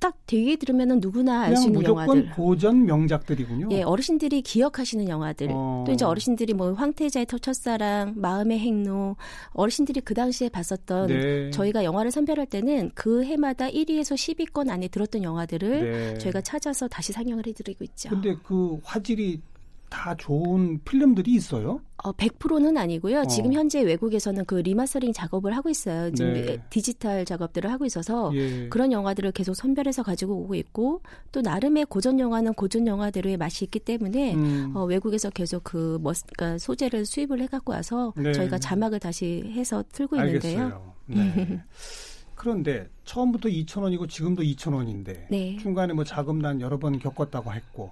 딱 0.00 0.16
되게 0.26 0.56
들으면 0.56 0.98
누구나 0.98 1.42
알 1.42 1.56
수 1.56 1.66
있는 1.66 1.84
영화들. 1.84 2.30
고전 2.30 2.86
명작들이군요. 2.86 3.68
예, 3.70 3.82
어르신들이 3.82 4.40
기억하시는 4.40 5.08
영화들. 5.08 5.48
어. 5.52 5.84
또 5.86 5.92
이제 5.92 6.06
어르신들이 6.06 6.54
뭐 6.54 6.72
황태자의 6.72 7.26
첫사랑, 7.26 8.14
마음의 8.16 8.58
행로, 8.58 9.16
어르신들이 9.52 10.00
그 10.00 10.14
당시에 10.14 10.48
봤었던 10.48 11.06
네. 11.08 11.50
저희가 11.50 11.84
영화를 11.84 12.10
선별할 12.10 12.46
때는 12.46 12.92
그 12.94 13.24
해마다 13.24 13.68
1위에서 13.68 14.14
10위권 14.14 14.70
안에 14.70 14.88
들었던 14.88 15.22
영화들을 15.22 15.92
네. 16.14 16.18
저희가 16.18 16.40
찾아서 16.40 16.88
다시 16.88 17.12
상영을 17.12 17.46
해드리고 17.46 17.84
있죠. 17.84 18.08
근데 18.08 18.34
그 18.42 18.78
화질이 18.82 19.42
다 20.00 20.14
좋은 20.16 20.80
필름들이 20.82 21.34
있어요? 21.34 21.82
어, 22.02 22.10
100%는 22.12 22.78
아니고요. 22.78 23.20
어. 23.20 23.26
지금 23.26 23.52
현재 23.52 23.82
외국에서는 23.82 24.46
그 24.46 24.54
리마스터링 24.54 25.12
작업을 25.12 25.54
하고 25.54 25.68
있어요. 25.68 26.10
지금 26.14 26.32
네. 26.32 26.58
디지털 26.70 27.26
작업들을 27.26 27.70
하고 27.70 27.84
있어서 27.84 28.30
예. 28.34 28.70
그런 28.70 28.92
영화들을 28.92 29.30
계속 29.32 29.52
선별해서 29.52 30.02
가지고 30.02 30.36
오고 30.36 30.54
있고 30.54 31.02
또 31.32 31.42
나름의 31.42 31.84
고전 31.90 32.18
영화는 32.18 32.54
고전 32.54 32.86
영화대로의 32.86 33.36
맛이 33.36 33.66
있기 33.66 33.78
때문에 33.80 34.36
음. 34.36 34.72
어, 34.74 34.84
외국에서 34.84 35.28
계속 35.28 35.64
그 35.64 35.98
뭐, 36.00 36.14
그러니까 36.34 36.56
소재를 36.56 37.04
수입을 37.04 37.42
해갖고 37.42 37.74
와서 37.74 38.14
네. 38.16 38.32
저희가 38.32 38.56
자막을 38.56 39.00
다시 39.00 39.52
해서 39.54 39.84
틀고. 39.92 40.16
있는데요. 40.16 40.94
네. 41.04 41.62
그런데 42.34 42.88
처음부터 43.04 43.50
2,000원이고 43.50 44.08
지금도 44.08 44.42
2,000원인데 44.44 45.26
네. 45.28 45.58
중간에 45.60 45.92
뭐 45.92 46.04
자금난 46.04 46.62
여러 46.62 46.78
번 46.78 46.98
겪었다고 46.98 47.52
했고 47.52 47.90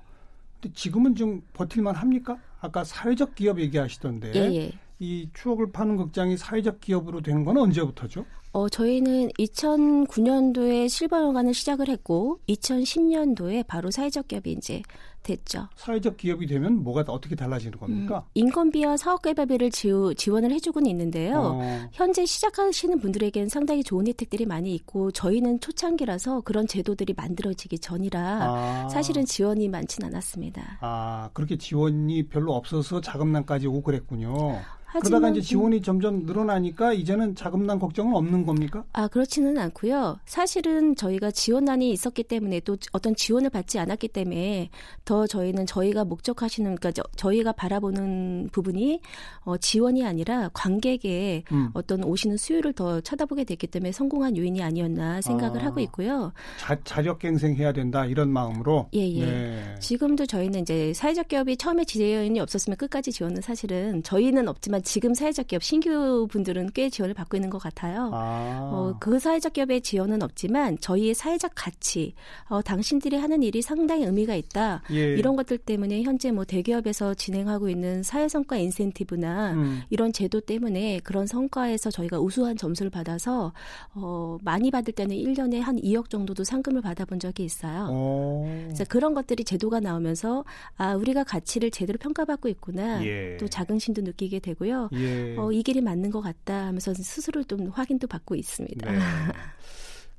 근데 0.61 0.75
지금은 0.75 1.15
좀 1.15 1.43
버틸만 1.53 1.95
합니까? 1.95 2.39
아까 2.61 2.85
사회적 2.85 3.35
기업 3.35 3.61
얘기하시던데 3.61 4.33
예, 4.35 4.55
예. 4.57 4.73
이 4.99 5.29
추억을 5.33 5.71
파는 5.71 5.97
극장이 5.97 6.37
사회적 6.37 6.81
기업으로 6.81 7.21
되는 7.21 7.45
건 7.45 7.57
언제부터죠? 7.57 8.25
어, 8.53 8.69
저희는 8.69 9.29
2009년도에 9.39 10.89
실버영화관을 10.89 11.55
시작을 11.55 11.89
했고 11.89 12.41
2010년도에 12.49 13.67
바로 13.67 13.91
사회적 13.91 14.27
기업이 14.27 14.53
이제 14.53 14.83
됐죠. 15.29 15.69
사회적 15.77 16.17
기업이 16.17 16.47
되면 16.47 16.83
뭐가 16.83 17.05
어떻게 17.09 17.37
달라지는 17.37 17.79
겁니까? 17.79 18.19
음, 18.19 18.31
인건비와 18.35 18.97
사업개발비를 18.97 19.71
지원을 19.71 20.51
해주고는 20.53 20.91
있는데요. 20.91 21.59
어. 21.61 21.89
현재 21.93 22.25
시작하시는 22.25 22.99
분들에게는 22.99 23.49
상당히 23.49 23.85
좋은 23.85 24.07
혜택들이 24.07 24.47
많이 24.47 24.75
있고 24.75 25.11
저희는 25.11 25.61
초창기라서 25.61 26.41
그런 26.41 26.67
제도들이 26.67 27.13
만들어지기 27.15 27.79
전이라 27.79 28.21
아. 28.21 28.89
사실은 28.89 29.27
지원이 29.27 29.69
많지는 29.69 30.09
않았습니다. 30.09 30.79
아 30.81 31.29
그렇게 31.35 31.59
지원이 31.59 32.29
별로 32.29 32.55
없어서 32.55 33.01
자금난까지 33.01 33.67
오고 33.67 33.83
그랬군요. 33.83 34.59
그러다가 34.93 35.29
이제 35.29 35.41
지원이 35.41 35.83
점점 35.83 36.25
늘어나니까 36.25 36.95
이제는 36.95 37.35
자금난 37.35 37.79
걱정은 37.79 38.15
없는 38.15 38.47
겁니까? 38.47 38.85
아 38.93 39.07
그렇지는 39.07 39.59
않고요. 39.59 40.19
사실은 40.25 40.97
저희가 40.97 41.31
지원난이 41.31 41.91
있었기 41.91 42.23
때문에 42.25 42.61
또 42.61 42.77
어떤 42.93 43.15
지원을 43.15 43.51
받지 43.51 43.79
않았기 43.79 44.09
때문에 44.09 44.71
더 45.05 45.18
저희는 45.27 45.67
저희가 45.67 46.05
목적하시는 46.05 46.77
그러니까 46.77 47.03
저, 47.17 47.33
희가 47.33 47.53
바라보는 47.53 48.49
부분이 48.53 49.01
어, 49.41 49.57
지원이 49.57 50.05
아니라 50.05 50.49
관객의 50.55 51.45
음. 51.53 51.71
어떤 51.75 52.03
오시는 52.05 52.37
수요를 52.37 52.73
더 52.73 53.01
쳐다보게 53.01 53.45
됐기 53.45 53.67
때문에 53.67 53.93
성공한 53.93 54.37
요인이 54.37 54.63
아니었나 54.63 55.21
생각을 55.21 55.63
아, 55.63 55.67
하고 55.67 55.81
있고요. 55.81 56.33
자, 56.59 56.79
자력갱생 56.85 57.57
해야 57.57 57.73
된다 57.73 58.07
이런 58.07 58.31
마음으로. 58.31 58.89
예 58.95 59.09
예. 59.09 59.25
네. 59.25 59.75
지금도 59.81 60.27
저희는 60.27 60.61
이제 60.61 60.93
사회적 60.95 61.29
기업이 61.29 61.57
처음에 61.57 61.85
지원이 61.85 62.41
없었으면 62.41 62.77
끝까지 62.77 63.13
지원은 63.13 63.43
사실은 63.43 64.03
저희는 64.03 64.49
없지만 64.49 64.83
지금 64.83 65.15
사회적 65.15 65.49
기업 65.49 65.63
신규 65.63 66.27
분들은 66.31 66.71
꽤 66.75 66.89
지원을 66.91 67.15
받고 67.15 67.37
있는 67.37 67.51
것 67.51 67.59
같아요. 67.59 68.11
아. 68.13 68.71
어, 68.73 68.97
그 69.01 69.19
사회적 69.19 69.53
기업의 69.53 69.81
지원은 69.83 70.23
없지만 70.23 70.79
저희의 70.81 71.15
사회적 71.15 71.53
가치, 71.55 72.15
어, 72.49 72.63
당신들이 72.63 73.17
하는 73.17 73.43
일이 73.43 73.63
상당히 73.63 74.05
의미가 74.05 74.35
있다. 74.35 74.83
예. 74.91 74.98
이런 74.99 75.37
것들 75.37 75.59
때문에 75.59 76.03
현재 76.03 76.31
뭐 76.31 76.45
대기업에서 76.45 77.15
진행하고 77.15 77.69
있는 77.69 78.03
사회성과 78.03 78.57
인센티브나 78.57 79.53
음. 79.53 79.83
이런 79.91 80.13
제도 80.13 80.41
때문에 80.41 81.01
그런 81.05 81.27
성과에서 81.27 81.91
저희가 81.91 82.19
우수한 82.21 82.57
점수를 82.57 82.91
받아서 82.91 83.53
어, 83.95 84.39
많이 84.43 84.71
받을 84.71 84.93
때는 84.93 85.17
1년에 85.17 85.61
한 85.61 85.77
2억 85.77 86.11
정도도 86.11 86.45
상금을 86.45 86.83
받아본 86.83 87.21
적이 87.21 87.45
있어요. 87.45 87.89
오. 87.91 88.45
그래서 88.65 88.85
그런 88.89 89.15
것들이 89.15 89.45
제도가 89.45 89.81
나오면서 89.81 90.45
아 90.77 90.95
우리가 90.95 91.25
가치를 91.25 91.71
제대로 91.71 91.99
평가받고 91.99 92.49
있구나. 92.49 93.05
예. 93.05 93.37
또 93.39 93.49
자긍심도 93.49 94.03
느끼게 94.03 94.41
되고요. 94.41 94.91
예. 94.95 95.37
어, 95.37 95.53
이 95.53 95.63
길이 95.63 95.81
맞는 95.81 96.11
것 96.11 96.21
같다 96.21 96.67
하면서 96.67 96.95
스스로 96.95 97.43
좀 97.45 97.69
확인도 97.69 98.07
받고 98.07 98.35
있습니다. 98.35 98.91
네. 98.91 98.99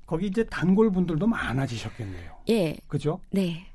거기 0.05 0.25
이제 0.25 0.43
단골 0.43 0.91
분들도 0.91 1.27
많아지셨겠네요. 1.27 2.31
예. 2.49 2.75
그죠? 2.87 3.19
네. 3.29 3.67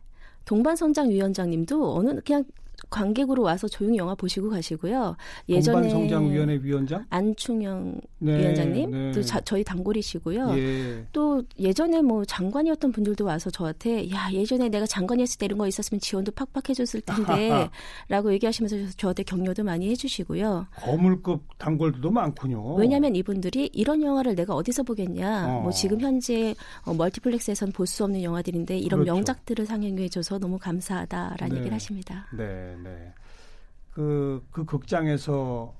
동반성장 0.44 1.10
위원장님도 1.10 1.96
어느 1.96 2.20
그냥 2.20 2.44
관객으로 2.90 3.42
와서 3.42 3.66
조용히 3.68 3.98
영화 3.98 4.14
보시고 4.14 4.50
가시고요. 4.50 5.16
예전에 5.48 5.88
성장위원회 5.88 6.58
위원장 6.62 7.04
안충영 7.10 8.00
네, 8.18 8.38
위원장님 8.38 8.90
네. 8.90 9.12
또 9.12 9.22
자, 9.22 9.40
저희 9.40 9.64
단골이시고요. 9.64 10.58
예. 10.58 11.06
또 11.12 11.42
예전에 11.58 12.02
뭐 12.02 12.24
장관이었던 12.24 12.92
분들도 12.92 13.24
와서 13.24 13.50
저한테 13.50 14.10
야 14.10 14.30
예전에 14.32 14.68
내가 14.68 14.86
장관이었을 14.86 15.38
때 15.38 15.46
이런 15.46 15.58
거 15.58 15.66
있었으면 15.66 16.00
지원도 16.00 16.32
팍팍 16.32 16.68
해줬을 16.68 17.00
텐데라고 17.02 18.32
얘기하시면서 18.34 18.96
저한테 18.96 19.22
격려도 19.22 19.64
많이 19.64 19.88
해주시고요. 19.90 20.66
거물급 20.76 21.42
단골들도 21.58 22.10
많군요. 22.10 22.74
왜냐하면 22.74 23.14
이분들이 23.16 23.70
이런 23.72 24.02
영화를 24.02 24.34
내가 24.34 24.54
어디서 24.54 24.82
보겠냐. 24.82 25.56
어. 25.58 25.60
뭐 25.62 25.72
지금 25.72 26.00
현재 26.00 26.54
어, 26.84 26.92
멀티플렉스에선 26.94 27.72
볼 27.72 27.84
수 27.84 28.02
없는 28.04 28.22
영화들인데 28.22 28.78
이런 28.78 29.00
그렇죠. 29.00 29.14
명작들을 29.14 29.66
상영해줘서 29.66 30.38
너무 30.38 30.58
감사하다라는 30.58 31.54
네. 31.54 31.56
얘기를 31.58 31.74
하십니다. 31.74 32.26
네. 32.36 32.63
네. 32.82 33.14
그, 33.90 34.44
그 34.50 34.64
극장에서 34.64 35.74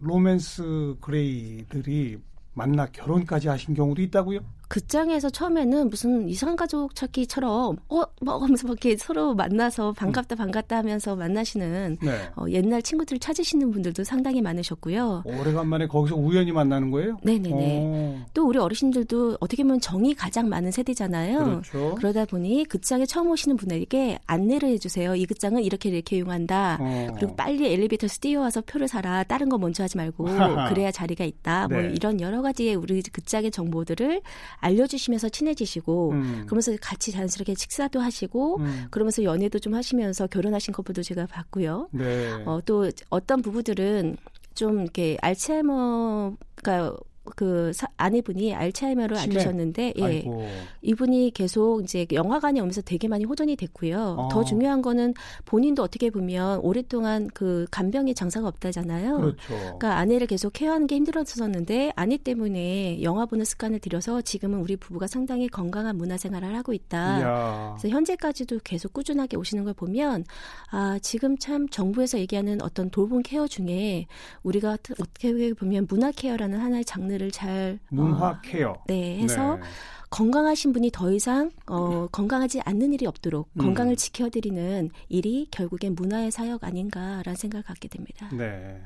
로맨스 0.00 0.96
그레이들이 1.00 2.22
만나 2.54 2.86
결혼까지 2.86 3.48
하신 3.48 3.74
경우도 3.74 4.00
있다고요? 4.02 4.40
극장에서 4.70 5.30
처음에는 5.30 5.90
무슨 5.90 6.28
이상한 6.28 6.54
가족 6.54 6.94
찾기처럼 6.94 7.76
어, 7.88 8.02
뭐 8.22 8.38
하면서 8.38 8.68
이렇게 8.68 8.96
서로 8.96 9.34
만나서 9.34 9.92
반갑다 9.92 10.36
반갑다 10.36 10.76
하면서 10.76 11.16
만나시는 11.16 11.98
네. 12.00 12.10
어, 12.36 12.44
옛날 12.50 12.80
친구들을 12.80 13.18
찾으시는 13.18 13.72
분들도 13.72 14.04
상당히 14.04 14.40
많으셨고요. 14.40 15.24
오래간만에 15.26 15.88
거기서 15.88 16.14
우연히 16.14 16.52
만나는 16.52 16.92
거예요? 16.92 17.18
네네네. 17.24 17.80
오. 17.80 18.18
또 18.32 18.46
우리 18.46 18.60
어르신들도 18.60 19.38
어떻게 19.40 19.64
보면 19.64 19.80
정이 19.80 20.14
가장 20.14 20.48
많은 20.48 20.70
세대잖아요. 20.70 21.44
그렇죠. 21.44 21.96
그러다 21.96 22.24
보니 22.26 22.64
극장에 22.66 23.06
처음 23.06 23.28
오시는 23.30 23.56
분에게 23.56 24.20
안내를 24.26 24.68
해주세요. 24.68 25.16
이 25.16 25.26
극장은 25.26 25.64
이렇게 25.64 25.88
이렇게 25.88 26.18
이용한다. 26.18 26.78
어. 26.80 27.06
그리고 27.16 27.34
빨리 27.34 27.72
엘리베이터에서 27.72 28.18
뛰어와서 28.20 28.60
표를 28.60 28.86
사라. 28.86 29.24
다른 29.24 29.48
거 29.48 29.58
먼저 29.58 29.82
하지 29.82 29.96
말고 29.96 30.26
그래야 30.72 30.92
자리가 30.92 31.24
있다. 31.24 31.66
뭐 31.66 31.76
네. 31.76 31.88
뭐 31.88 31.92
이런 31.92 32.20
여러 32.20 32.40
가지의 32.40 32.76
우리 32.76 33.02
극장의 33.02 33.50
정보들을 33.50 34.22
알려주시면서 34.60 35.28
친해지시고 35.28 36.10
음. 36.12 36.42
그러면서 36.46 36.74
같이 36.80 37.12
자연스럽게 37.12 37.54
식사도 37.54 38.00
하시고 38.00 38.58
음. 38.58 38.86
그러면서 38.90 39.24
연애도 39.24 39.58
좀 39.58 39.74
하시면서 39.74 40.26
결혼하신 40.26 40.72
커플도 40.72 41.02
제가 41.02 41.26
봤고요. 41.26 41.88
네. 41.92 42.30
어, 42.44 42.60
또 42.64 42.90
어떤 43.08 43.42
부부들은 43.42 44.16
좀 44.54 44.82
이렇게 44.82 45.16
알츠하이머가 45.22 46.96
그 47.36 47.72
사, 47.72 47.86
아내분이 47.96 48.54
알츠하이머를 48.54 49.16
앓으셨는데 49.16 49.94
예. 49.96 50.02
아이고. 50.02 50.44
이분이 50.82 51.32
계속 51.32 51.82
이제 51.82 52.06
영화관에 52.12 52.60
오면서 52.60 52.80
되게 52.82 53.08
많이 53.08 53.24
호전이 53.24 53.56
됐고요. 53.56 54.16
어. 54.18 54.28
더 54.30 54.44
중요한 54.44 54.82
거는 54.82 55.14
본인도 55.44 55.82
어떻게 55.82 56.10
보면 56.10 56.60
오랫동안 56.60 57.28
그 57.34 57.66
간병의 57.70 58.14
장사가 58.14 58.48
없다잖아요. 58.48 59.16
그렇죠. 59.18 59.36
그러니까 59.48 59.98
아내를 59.98 60.26
계속 60.26 60.52
케어하는 60.52 60.86
게 60.86 60.96
힘들었었는데 60.96 61.92
아내 61.96 62.16
때문에 62.16 63.02
영화 63.02 63.26
보는 63.26 63.44
습관을 63.44 63.78
들여서 63.80 64.22
지금은 64.22 64.60
우리 64.60 64.76
부부가 64.76 65.06
상당히 65.06 65.48
건강한 65.48 65.96
문화생활을 65.96 66.54
하고 66.56 66.72
있다. 66.72 67.20
이야. 67.20 67.76
그래서 67.78 67.94
현재까지도 67.94 68.60
계속 68.64 68.92
꾸준하게 68.92 69.36
오시는 69.36 69.64
걸 69.64 69.74
보면 69.74 70.24
아 70.70 70.98
지금 71.02 71.36
참 71.38 71.68
정부에서 71.68 72.18
얘기하는 72.18 72.62
어떤 72.62 72.90
돌봄 72.90 73.22
케어 73.22 73.46
중에 73.46 74.06
우리가 74.42 74.72
어떻게 74.72 75.52
보면 75.54 75.86
문화 75.88 76.10
케어라는 76.10 76.58
하나의 76.58 76.84
장르를 76.84 77.19
부분들을 77.20 77.30
잘 77.30 77.78
문화 77.90 78.30
어, 78.30 78.40
케어 78.42 78.82
네 78.86 79.18
해서 79.18 79.56
네. 79.56 79.62
건강하신 80.08 80.72
분이 80.72 80.90
더 80.90 81.12
이상 81.12 81.50
어, 81.66 82.08
건강하지 82.10 82.62
않는 82.62 82.94
일이 82.94 83.06
없도록 83.06 83.48
음. 83.52 83.58
건강을 83.60 83.94
지켜드리는 83.94 84.90
일이 85.08 85.46
결국엔 85.50 85.94
문화의 85.94 86.30
사역 86.30 86.64
아닌가라는 86.64 87.36
생각을 87.36 87.62
갖게 87.62 87.86
됩니다. 87.86 88.28
네, 88.32 88.80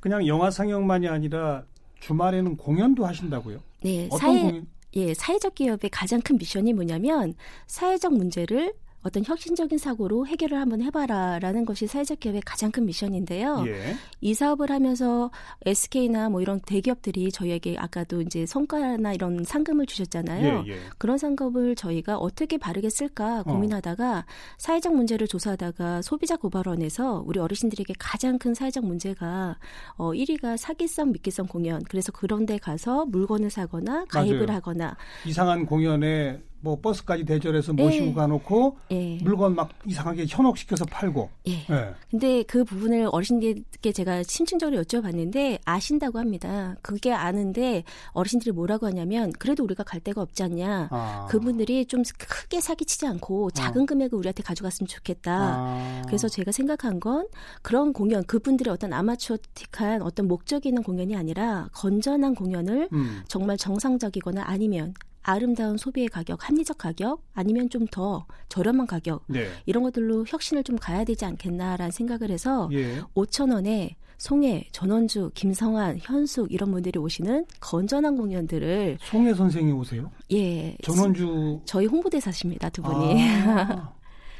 그냥 0.00 0.26
영화 0.26 0.50
상영만이 0.50 1.08
아니라 1.08 1.64
주말에는 2.00 2.56
공연도 2.56 3.04
하신다고요? 3.04 3.58
네, 3.82 4.06
어떤 4.06 4.18
사회, 4.18 4.42
공연? 4.42 4.66
예, 4.94 5.12
사회적 5.12 5.56
기업의 5.56 5.90
가장 5.90 6.20
큰 6.22 6.38
미션이 6.38 6.72
뭐냐면 6.72 7.34
사회적 7.66 8.14
문제를 8.14 8.72
어떤 9.02 9.24
혁신적인 9.24 9.78
사고로 9.78 10.26
해결을 10.26 10.58
한번 10.58 10.82
해봐라라는 10.82 11.64
것이 11.64 11.86
사회적 11.86 12.20
기업의 12.20 12.42
가장 12.44 12.70
큰 12.72 12.84
미션인데요. 12.84 13.64
예. 13.66 13.94
이 14.20 14.34
사업을 14.34 14.70
하면서 14.70 15.30
SK나 15.64 16.28
뭐 16.28 16.42
이런 16.42 16.60
대기업들이 16.60 17.30
저희에게 17.30 17.76
아까도 17.78 18.20
이제 18.22 18.44
성과나 18.44 19.12
이런 19.12 19.44
상금을 19.44 19.86
주셨잖아요. 19.86 20.64
예, 20.66 20.72
예. 20.72 20.78
그런 20.98 21.16
상금을 21.16 21.76
저희가 21.76 22.18
어떻게 22.18 22.58
바르게 22.58 22.90
쓸까 22.90 23.40
어. 23.40 23.42
고민하다가 23.44 24.18
어. 24.18 24.24
사회적 24.58 24.94
문제를 24.94 25.28
조사하다가 25.28 26.02
소비자 26.02 26.36
고발원에서 26.36 27.22
우리 27.24 27.38
어르신들에게 27.38 27.94
가장 27.98 28.38
큰 28.38 28.52
사회적 28.54 28.84
문제가 28.84 29.58
어 29.96 30.10
1위가 30.10 30.56
사기성 30.56 31.12
미끼성 31.12 31.46
공연. 31.46 31.82
그래서 31.88 32.10
그런 32.10 32.46
데 32.46 32.58
가서 32.58 33.06
물건을 33.06 33.50
사거나 33.50 34.06
가입을 34.06 34.46
맞아요. 34.46 34.56
하거나 34.56 34.96
이상한 35.24 35.66
공연에 35.66 36.42
뭐 36.60 36.80
버스까지 36.80 37.24
대절해서 37.24 37.72
모시고 37.72 38.06
예. 38.06 38.12
가놓고 38.12 38.78
예. 38.90 39.18
물건 39.22 39.54
막 39.54 39.70
이상하게 39.86 40.26
현혹시켜서 40.28 40.84
팔고. 40.86 41.30
예. 41.48 41.52
예. 41.52 41.94
근데 42.10 42.42
그 42.42 42.64
부분을 42.64 43.08
어르신들께 43.12 43.92
제가 43.92 44.22
심층적으로 44.24 44.82
여쭤봤는데 44.82 45.60
아신다고 45.64 46.18
합니다. 46.18 46.74
그게 46.82 47.12
아는데 47.12 47.84
어르신들이 48.12 48.52
뭐라고 48.52 48.86
하냐면 48.86 49.32
그래도 49.38 49.62
우리가 49.64 49.84
갈 49.84 50.00
데가 50.00 50.20
없지 50.22 50.42
않냐. 50.42 50.88
아. 50.90 51.26
그분들이 51.30 51.86
좀 51.86 52.02
크게 52.18 52.60
사기치지 52.60 53.06
않고 53.06 53.50
작은 53.52 53.82
어. 53.82 53.86
금액을 53.86 54.18
우리한테 54.18 54.42
가져갔으면 54.42 54.88
좋겠다. 54.88 55.32
아. 55.32 56.02
그래서 56.06 56.28
제가 56.28 56.50
생각한 56.52 57.00
건 57.00 57.28
그런 57.62 57.92
공연 57.92 58.24
그분들의 58.24 58.72
어떤 58.72 58.92
아마추어틱한 58.92 60.02
어떤 60.02 60.26
목적이 60.26 60.70
있는 60.70 60.82
공연이 60.82 61.16
아니라 61.16 61.68
건전한 61.72 62.34
공연을 62.34 62.88
음. 62.92 63.22
정말 63.28 63.56
정상적이거나 63.56 64.42
아니면 64.44 64.94
아름다운 65.22 65.76
소비의 65.76 66.08
가격, 66.08 66.48
합리적 66.48 66.78
가격, 66.78 67.22
아니면 67.34 67.68
좀 67.68 67.88
더 67.90 68.26
저렴한 68.48 68.86
가격 68.86 69.24
네. 69.26 69.48
이런 69.66 69.82
것들로 69.82 70.24
혁신을 70.28 70.62
좀 70.64 70.76
가야 70.76 71.04
되지 71.04 71.24
않겠나라는 71.24 71.90
생각을 71.90 72.30
해서 72.30 72.68
예. 72.72 73.00
5천 73.14 73.52
원에 73.52 73.96
송혜, 74.18 74.66
전원주, 74.72 75.30
김성환, 75.34 75.98
현숙 76.02 76.52
이런 76.52 76.72
분들이 76.72 76.98
오시는 76.98 77.46
건전한 77.60 78.16
공연들을 78.16 78.98
송혜 79.00 79.32
선생이 79.34 79.70
오세요? 79.72 80.10
예. 80.32 80.76
전원주 80.82 81.60
저희 81.64 81.86
홍보대사십니다 81.86 82.68
두 82.70 82.82
분이. 82.82 83.22
아. 83.46 83.92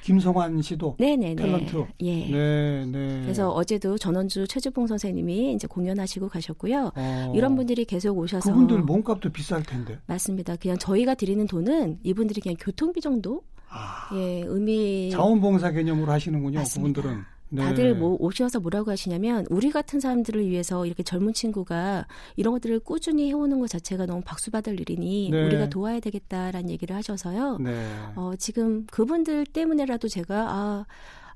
김성환 0.09 0.62
씨도 0.62 0.97
네네네. 0.99 1.35
탤런트. 1.43 1.87
예. 2.00 2.30
네, 2.30 2.87
네. 2.87 3.21
그래서 3.23 3.50
어제도 3.50 3.99
전원주 3.99 4.49
최주봉 4.49 4.87
선생님이 4.87 5.52
이제 5.52 5.67
공연하시고 5.67 6.30
가셨고요. 6.30 6.93
어. 6.97 7.32
이런 7.37 7.54
분들이 7.56 7.85
계속 7.85 8.17
오셔서 8.17 8.50
그분들 8.50 8.80
몸값도 8.85 9.30
비쌀 9.30 9.63
텐데. 9.63 9.99
맞습니다. 10.06 10.56
그냥 10.56 10.78
저희가 10.78 11.15
드리는 11.15 11.47
돈은 11.47 11.99
이분들이 12.04 12.41
그냥 12.41 12.56
교통비 12.59 13.02
정도 13.02 13.43
아. 13.69 14.09
예, 14.15 14.45
의미 14.47 15.11
자원봉사 15.11 15.73
개념으로 15.73 16.11
하시는군요. 16.11 16.61
맞습니다. 16.61 17.02
그분들은. 17.02 17.25
네. 17.50 17.63
다들 17.63 17.95
뭐 17.95 18.17
오셔서 18.21 18.61
뭐라고 18.61 18.91
하시냐면 18.91 19.47
우리 19.50 19.71
같은 19.71 20.00
사람들을 20.00 20.49
위해서 20.49 20.84
이렇게 20.87 21.02
젊은 21.02 21.32
친구가 21.32 22.06
이런 22.37 22.52
것들을 22.54 22.80
꾸준히 22.80 23.28
해오는 23.28 23.58
것 23.61 23.69
자체가 23.69 24.06
너무 24.06 24.23
박수 24.25 24.50
받을 24.50 24.80
일이니 24.80 25.30
네. 25.30 25.47
우리가 25.47 25.69
도와야 25.69 26.00
되겠다라는 26.00 26.71
얘기를 26.71 26.95
하셔서요. 26.95 27.58
네. 27.58 27.87
어, 28.17 28.32
지금 28.39 28.87
그분들 28.91 29.47
때문에라도 29.47 30.08
제가 30.08 30.47
아, 30.50 30.87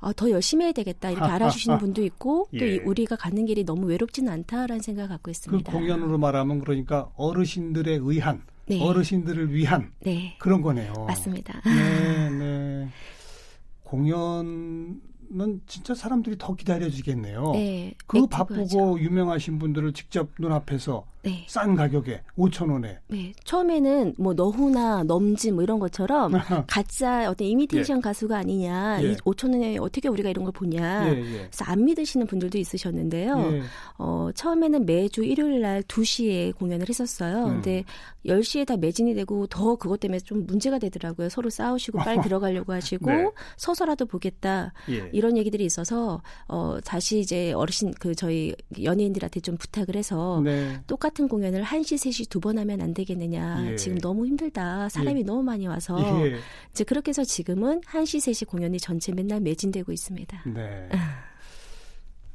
아, 0.00 0.12
더 0.12 0.30
열심히 0.30 0.64
해야 0.64 0.72
되겠다 0.72 1.10
이렇게 1.10 1.24
알아주시는 1.24 1.78
분도 1.80 2.02
있고 2.04 2.48
또 2.58 2.68
예. 2.68 2.78
우리가 2.78 3.16
가는 3.16 3.46
길이 3.46 3.64
너무 3.64 3.86
외롭지는 3.86 4.32
않다라는 4.32 4.82
생각을 4.82 5.08
갖고 5.08 5.30
있습니다. 5.30 5.70
그 5.70 5.78
공연으로 5.78 6.18
말하면 6.18 6.60
그러니까 6.60 7.10
어르신들에 7.16 8.00
의한 8.02 8.42
네. 8.66 8.82
어르신들을 8.82 9.52
위한 9.54 9.92
네. 10.00 10.36
그런 10.38 10.60
거네요. 10.60 10.92
맞습니다. 11.06 11.62
네, 11.64 12.30
네. 12.30 12.88
공연 13.84 15.00
는 15.34 15.62
진짜 15.66 15.94
사람들이 15.94 16.36
더 16.38 16.54
기다려지겠네요. 16.54 17.52
네, 17.52 17.94
그 18.06 18.26
바쁘고 18.26 19.00
유명하신 19.00 19.58
분들을 19.58 19.94
직접 19.94 20.28
눈앞에서 20.38 21.06
네. 21.22 21.44
싼 21.46 21.76
가격에 21.76 22.22
5천 22.36 22.72
원에. 22.72 22.98
네. 23.06 23.32
처음에는 23.44 24.14
뭐 24.18 24.34
너후나 24.34 25.04
넘지 25.04 25.52
뭐 25.52 25.62
이런 25.62 25.78
것처럼 25.78 26.32
가짜 26.66 27.30
어떤 27.30 27.46
이미테이션 27.46 27.98
예. 27.98 28.00
가수가 28.00 28.36
아니냐. 28.36 29.02
예. 29.02 29.14
5천 29.14 29.52
원에 29.52 29.78
어떻게 29.78 30.08
우리가 30.08 30.30
이런 30.30 30.44
걸 30.44 30.52
보냐. 30.52 31.08
예, 31.08 31.18
예. 31.18 31.22
그래서 31.22 31.64
안 31.64 31.84
믿으시는 31.84 32.26
분들도 32.26 32.58
있으셨는데요. 32.58 33.52
예. 33.52 33.62
어, 33.98 34.30
처음에는 34.34 34.84
매주 34.84 35.22
일요일 35.22 35.60
날 35.60 35.82
2시에 35.82 36.56
공연을 36.56 36.88
했었어요. 36.88 37.44
음. 37.44 37.48
근데 37.52 37.84
10시에 38.26 38.66
다 38.66 38.76
매진이 38.76 39.14
되고 39.14 39.46
더 39.46 39.76
그것 39.76 40.00
때문에 40.00 40.18
좀 40.18 40.44
문제가 40.46 40.78
되더라고요. 40.80 41.28
서로 41.28 41.50
싸우시고 41.50 41.98
빨리 41.98 42.20
들어가려고 42.22 42.72
하시고 42.72 43.10
네. 43.10 43.30
서서라도 43.56 44.06
보겠다. 44.06 44.72
예. 44.90 45.08
이런 45.12 45.36
얘기들이 45.36 45.64
있어서 45.64 46.20
어, 46.48 46.78
다시 46.84 47.20
이제 47.20 47.52
어르신 47.52 47.94
그 48.00 48.14
저희 48.16 48.54
연예인들한테 48.82 49.38
좀 49.40 49.56
부탁을 49.56 49.94
해서 49.94 50.40
네. 50.42 50.80
똑같 50.88 51.11
똑같은 51.12 51.28
공연을 51.28 51.62
1시, 51.62 51.94
3시 51.96 52.28
두 52.28 52.40
번 52.42 52.58
하면 52.58 52.80
안 52.80 52.92
되겠느냐. 52.92 53.70
예. 53.70 53.76
지금 53.76 53.98
너무 53.98 54.26
힘들다. 54.26 54.88
사람이 54.88 55.20
예. 55.20 55.24
너무 55.24 55.42
많이 55.42 55.66
와서. 55.66 55.96
예. 56.26 56.38
이제 56.72 56.82
그렇게 56.84 57.10
해서 57.10 57.22
지금은 57.24 57.80
1시, 57.82 58.18
3시 58.18 58.48
공연이 58.48 58.78
전체 58.78 59.12
맨날 59.12 59.40
매진되고 59.40 59.92
있습니다. 59.92 60.42
네. 60.46 60.88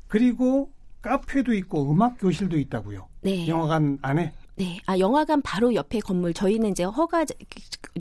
그리고 0.08 0.72
카페도 1.02 1.54
있고 1.56 1.92
음악 1.92 2.18
교실도 2.20 2.58
있다고요. 2.58 3.08
네. 3.22 3.48
영화관 3.48 3.98
안에? 4.02 4.32
네. 4.58 4.80
아, 4.88 4.98
영화관 4.98 5.42
바로 5.44 5.76
옆에 5.76 6.00
건물. 6.00 6.34
저희는 6.34 6.72
이제 6.72 6.84
허가, 6.84 7.24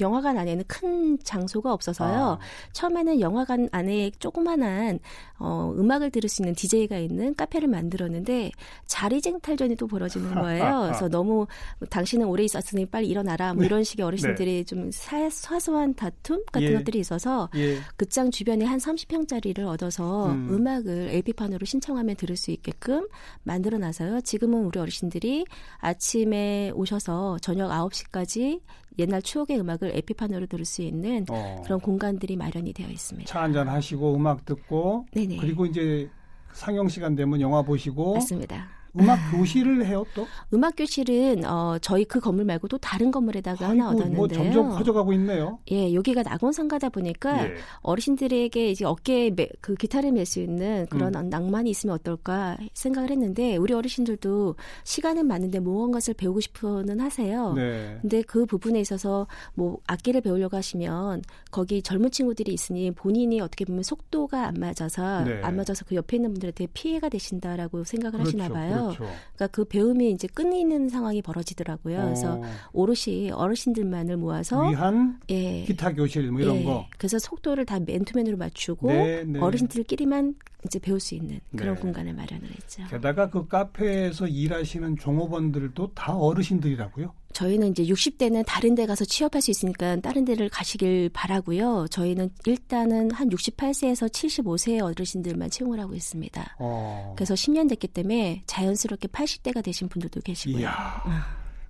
영화관 0.00 0.38
안에는 0.38 0.64
큰 0.66 1.18
장소가 1.22 1.70
없어서요. 1.72 2.18
아. 2.18 2.38
처음에는 2.72 3.20
영화관 3.20 3.68
안에 3.72 4.10
조그만한 4.18 4.98
어, 5.38 5.74
음악을 5.76 6.10
들을 6.10 6.30
수 6.30 6.40
있는 6.40 6.54
DJ가 6.54 6.96
있는 6.96 7.34
카페를 7.34 7.68
만들었는데 7.68 8.52
자리쟁탈전이 8.86 9.76
또 9.76 9.86
벌어지는 9.86 10.34
거예요. 10.34 10.88
그래서 10.88 11.08
너무 11.08 11.46
당신은 11.90 12.26
오래 12.26 12.44
있었으니 12.44 12.86
빨리 12.86 13.08
일어나라 13.08 13.52
뭐 13.52 13.60
네. 13.60 13.66
이런 13.66 13.84
식의 13.84 14.04
어르신들이 14.04 14.52
네. 14.52 14.64
좀 14.64 14.90
사, 14.90 15.28
사소한 15.28 15.94
다툼 15.94 16.42
같은 16.46 16.68
예. 16.68 16.72
것들이 16.74 16.98
있어서 17.00 17.50
예. 17.54 17.78
극장 17.96 18.30
주변에 18.30 18.64
한 18.64 18.78
30평짜리를 18.78 19.58
얻어서 19.66 20.30
음. 20.30 20.66
악을 20.66 21.10
LP판으로 21.10 21.66
신청하면 21.66 22.16
들을 22.16 22.34
수 22.34 22.50
있게끔 22.50 23.06
만들어 23.42 23.76
놔서요. 23.78 24.22
지금은 24.22 24.64
우리 24.64 24.80
어르신들이 24.80 25.44
아침에 25.78 26.45
오셔서 26.74 27.38
저녁 27.40 27.70
9시까지 27.70 28.60
옛날 28.98 29.22
추억의 29.22 29.60
음악을 29.60 29.96
에피판으로 29.96 30.46
들을 30.46 30.64
수 30.64 30.82
있는 30.82 31.24
어. 31.28 31.62
그런 31.64 31.80
공간들이 31.80 32.36
마련이 32.36 32.72
되어 32.72 32.88
있습니다. 32.88 33.30
차 33.30 33.42
한잔 33.42 33.68
하시고 33.68 34.14
음악 34.14 34.44
듣고 34.44 35.06
네네. 35.12 35.36
그리고 35.36 35.66
이제 35.66 36.08
상영 36.52 36.88
시간 36.88 37.14
되면 37.14 37.40
영화 37.40 37.62
보시고 37.62 38.14
맞습니다. 38.14 38.75
음악 38.98 39.18
교실을 39.30 39.86
해요 39.86 40.04
또? 40.14 40.26
음악 40.52 40.74
교실은 40.76 41.44
어 41.44 41.78
저희 41.80 42.04
그 42.04 42.20
건물 42.20 42.44
말고 42.44 42.68
도 42.68 42.78
다른 42.78 43.10
건물에다가 43.10 43.68
아이고, 43.68 43.82
하나 43.82 43.90
얻었는데요. 43.90 44.16
뭐 44.16 44.28
점점 44.28 44.70
커져가고 44.70 45.12
있네요. 45.14 45.58
예, 45.70 45.92
여기가 45.94 46.22
낙원 46.22 46.52
상가다 46.52 46.88
보니까 46.88 47.46
예. 47.46 47.54
어르신들에게 47.80 48.70
이제 48.70 48.84
어깨에 48.84 49.30
매, 49.30 49.48
그 49.60 49.74
기타를 49.74 50.12
멜수 50.12 50.40
있는 50.40 50.86
그런 50.86 51.14
음. 51.14 51.28
낭만이 51.28 51.70
있으면 51.70 51.94
어떨까 51.96 52.56
생각을 52.74 53.10
했는데 53.10 53.56
우리 53.56 53.74
어르신들도 53.74 54.56
시간은 54.84 55.26
많은데 55.26 55.60
무언 55.60 55.92
것을 55.92 56.14
배우고 56.14 56.40
싶어는 56.40 57.00
하세요. 57.00 57.52
네. 57.54 57.98
근데 58.00 58.22
그 58.22 58.46
부분에 58.46 58.80
있어서 58.80 59.26
뭐 59.54 59.78
악기를 59.86 60.20
배우려고 60.20 60.56
하시면 60.56 61.22
거기 61.50 61.82
젊은 61.82 62.10
친구들이 62.10 62.52
있으니 62.52 62.90
본인이 62.90 63.40
어떻게 63.40 63.64
보면 63.64 63.82
속도가 63.82 64.46
안 64.46 64.54
맞아서 64.58 65.22
네. 65.24 65.40
안 65.42 65.56
맞아서 65.56 65.84
그 65.86 65.94
옆에 65.94 66.16
있는 66.16 66.32
분들한테 66.32 66.66
피해가 66.72 67.08
되신다라고 67.08 67.84
생각을 67.84 68.20
그렇죠, 68.20 68.38
하시나 68.38 68.48
봐요. 68.54 68.74
그렇죠. 68.74 68.85
그러니까 68.94 69.46
그 69.48 69.64
배움이 69.64 70.10
이제 70.10 70.28
끊이는 70.28 70.88
상황이 70.88 71.22
벌어지더라고요. 71.22 71.98
어. 71.98 72.02
그래서 72.04 72.42
오롯이 72.72 73.30
어르신들만을 73.32 74.16
모아서 74.16 74.68
위한 74.68 75.20
예. 75.30 75.64
기타 75.64 75.92
교실 75.92 76.30
뭐 76.30 76.40
이런 76.40 76.56
예. 76.56 76.64
거. 76.64 76.86
그래서 76.98 77.18
속도를 77.18 77.64
다 77.64 77.78
맨투맨으로 77.80 78.36
맞추고 78.36 78.88
네, 78.88 79.24
네. 79.24 79.40
어르신들끼리만 79.40 80.34
이제 80.64 80.78
배울 80.78 81.00
수 81.00 81.14
있는 81.14 81.40
그런 81.56 81.74
네. 81.74 81.80
공간을 81.80 82.12
마련을 82.12 82.48
했죠. 82.50 82.84
게다가 82.90 83.30
그 83.30 83.46
카페에서 83.46 84.26
일하시는 84.26 84.96
종업원들도 84.96 85.92
다 85.94 86.16
어르신들이라고요? 86.16 87.12
저희는 87.36 87.72
이제 87.72 87.84
60대는 87.84 88.44
다른 88.46 88.74
데 88.74 88.86
가서 88.86 89.04
취업할 89.04 89.42
수 89.42 89.50
있으니까 89.50 89.96
다른 89.96 90.24
데를 90.24 90.48
가시길 90.48 91.10
바라고요. 91.12 91.86
저희는 91.90 92.30
일단은 92.46 93.10
한 93.10 93.28
68세에서 93.28 94.08
75세의 94.10 94.82
어르신들만 94.82 95.50
채용을 95.50 95.78
하고 95.78 95.94
있습니다. 95.94 96.56
어. 96.58 97.12
그래서 97.14 97.34
10년 97.34 97.68
됐기 97.68 97.88
때문에 97.88 98.42
자연스럽게 98.46 99.08
80대가 99.08 99.62
되신 99.62 99.88
분들도 99.88 100.22
계시고요. 100.22 100.60
이야. 100.60 101.02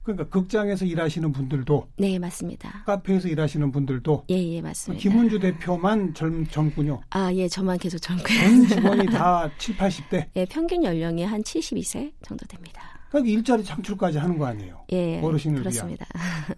그러니까 0.04 0.28
극장에서 0.28 0.84
일하시는 0.84 1.32
분들도 1.32 1.88
네 1.96 2.16
맞습니다. 2.20 2.84
카페에서 2.86 3.26
일하시는 3.26 3.72
분들도 3.72 4.26
예예 4.30 4.52
예, 4.54 4.62
맞습니다. 4.62 5.02
김은주 5.02 5.40
대표만 5.40 6.14
젊, 6.14 6.46
젊군요. 6.46 7.00
아예 7.10 7.48
저만 7.48 7.78
계속 7.78 7.98
젊고요. 7.98 8.38
전 8.38 8.68
직원이 8.68 9.06
다 9.10 9.50
7, 9.58 9.76
80대. 9.76 10.28
예 10.36 10.44
평균 10.44 10.84
연령이 10.84 11.24
한 11.24 11.42
72세 11.42 12.12
정도 12.22 12.46
됩니다. 12.46 12.95
그러니까 13.22 13.38
일자리 13.38 13.64
창출까지 13.64 14.18
하는 14.18 14.38
거 14.38 14.46
아니에요? 14.46 14.84
예 14.92 15.20
어르신을 15.20 15.60
그렇습니다. 15.60 16.06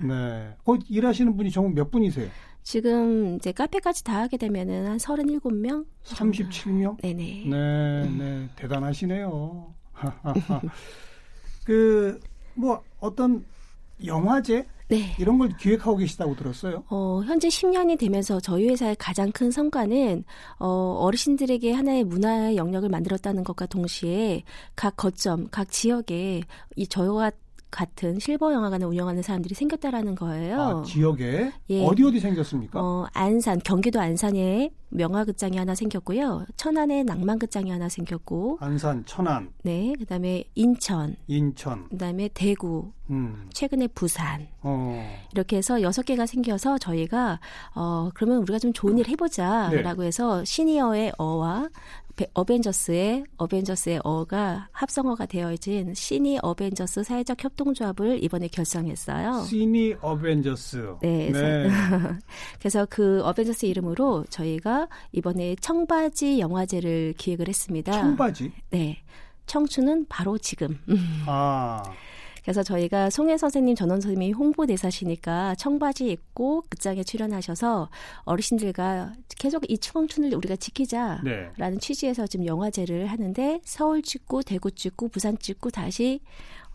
위한. 0.00 0.08
네. 0.48 0.56
거기 0.64 0.84
일하시는 0.92 1.36
분이 1.36 1.50
총몇 1.50 1.90
분이세요? 1.90 2.28
지금 2.62 3.36
이제 3.36 3.52
카페까지 3.52 4.04
다 4.04 4.20
하게 4.20 4.36
되면은 4.36 4.86
한 4.86 4.96
37명? 4.98 5.86
37명? 6.04 7.00
네네. 7.00 7.44
네, 7.46 8.10
네. 8.10 8.48
대단하시네요. 8.56 9.74
그, 11.64 12.20
뭐, 12.54 12.82
어떤 13.00 13.44
영화제? 14.04 14.66
네. 14.88 15.14
이런 15.18 15.38
걸 15.38 15.50
기획하고 15.56 15.96
계시다고 15.98 16.34
들었어요. 16.34 16.84
어, 16.88 17.22
현재 17.24 17.48
10년이 17.48 17.98
되면서 17.98 18.40
저희 18.40 18.68
회사의 18.68 18.96
가장 18.96 19.30
큰 19.32 19.50
성과는 19.50 20.24
어, 20.58 20.96
어르신들에게 21.00 21.72
하나의 21.72 22.04
문화의 22.04 22.56
영역을 22.56 22.88
만들었다는 22.88 23.44
것과 23.44 23.66
동시에 23.66 24.42
각 24.74 24.96
거점, 24.96 25.48
각 25.50 25.70
지역에 25.70 26.42
이 26.76 26.86
저희와 26.86 27.30
같은 27.70 28.18
실버 28.18 28.52
영화관을 28.52 28.86
운영하는 28.86 29.22
사람들이 29.22 29.54
생겼다라는 29.54 30.14
거예요. 30.14 30.60
아, 30.60 30.82
지역에 30.82 31.52
예. 31.70 31.84
어디 31.84 32.04
어디 32.04 32.18
생겼습니까? 32.20 32.80
어, 32.80 33.06
안산, 33.12 33.60
경기도 33.64 34.00
안산에 34.00 34.70
명화극장이 34.90 35.58
하나 35.58 35.74
생겼고요. 35.74 36.46
천안에 36.56 37.02
낭만극장이 37.02 37.70
하나 37.70 37.88
생겼고. 37.88 38.58
안산, 38.60 39.04
천안. 39.04 39.50
네, 39.62 39.92
그다음에 39.98 40.44
인천. 40.54 41.16
인천. 41.26 41.88
그다음에 41.90 42.30
대구. 42.32 42.92
음. 43.10 43.48
최근에 43.52 43.88
부산. 43.88 44.48
어. 44.62 45.18
이렇게 45.32 45.58
해서 45.58 45.82
여섯 45.82 46.02
개가 46.02 46.26
생겨서 46.26 46.78
저희가 46.78 47.40
어 47.74 48.10
그러면 48.14 48.38
우리가 48.38 48.58
좀 48.58 48.72
좋은 48.72 48.98
일 48.98 49.08
해보자라고 49.08 50.02
네. 50.02 50.06
해서 50.06 50.44
시니어의 50.44 51.12
어와 51.18 51.68
어벤져스의 52.34 53.24
어벤져스의 53.36 54.00
어가 54.04 54.68
합성어가 54.72 55.26
되어진 55.26 55.94
시니 55.94 56.38
어벤져스 56.42 57.04
사회적 57.04 57.42
협동조합을 57.42 58.22
이번에 58.22 58.48
결성했어요. 58.48 59.44
시니 59.44 59.94
어벤져스. 60.00 60.96
네. 61.02 61.30
네. 61.30 61.68
그래서 62.58 62.86
그 62.88 63.22
어벤져스 63.24 63.66
이름으로 63.66 64.24
저희가 64.30 64.88
이번에 65.12 65.56
청바지 65.60 66.40
영화제를 66.40 67.14
기획을 67.16 67.48
했습니다. 67.48 67.92
청바지? 67.92 68.52
네. 68.70 68.98
청춘은 69.46 70.06
바로 70.08 70.38
지금. 70.38 70.78
아. 71.26 71.82
그래서 72.48 72.62
저희가 72.62 73.10
송혜 73.10 73.36
선생님, 73.36 73.74
전원 73.74 74.00
선생님이 74.00 74.32
홍보대사시니까 74.32 75.54
청바지 75.56 76.08
입고 76.08 76.62
극장에 76.70 77.04
출연하셔서 77.04 77.90
어르신들과 78.24 79.12
계속 79.38 79.70
이 79.70 79.76
청춘을 79.76 80.34
우리가 80.34 80.56
지키자라는 80.56 81.52
네. 81.58 81.78
취지에서 81.78 82.26
지금 82.26 82.46
영화제를 82.46 83.04
하는데 83.04 83.60
서울 83.64 84.00
찍고 84.00 84.44
대구 84.44 84.70
찍고 84.70 85.08
부산 85.08 85.36
찍고 85.38 85.68
다시 85.68 86.20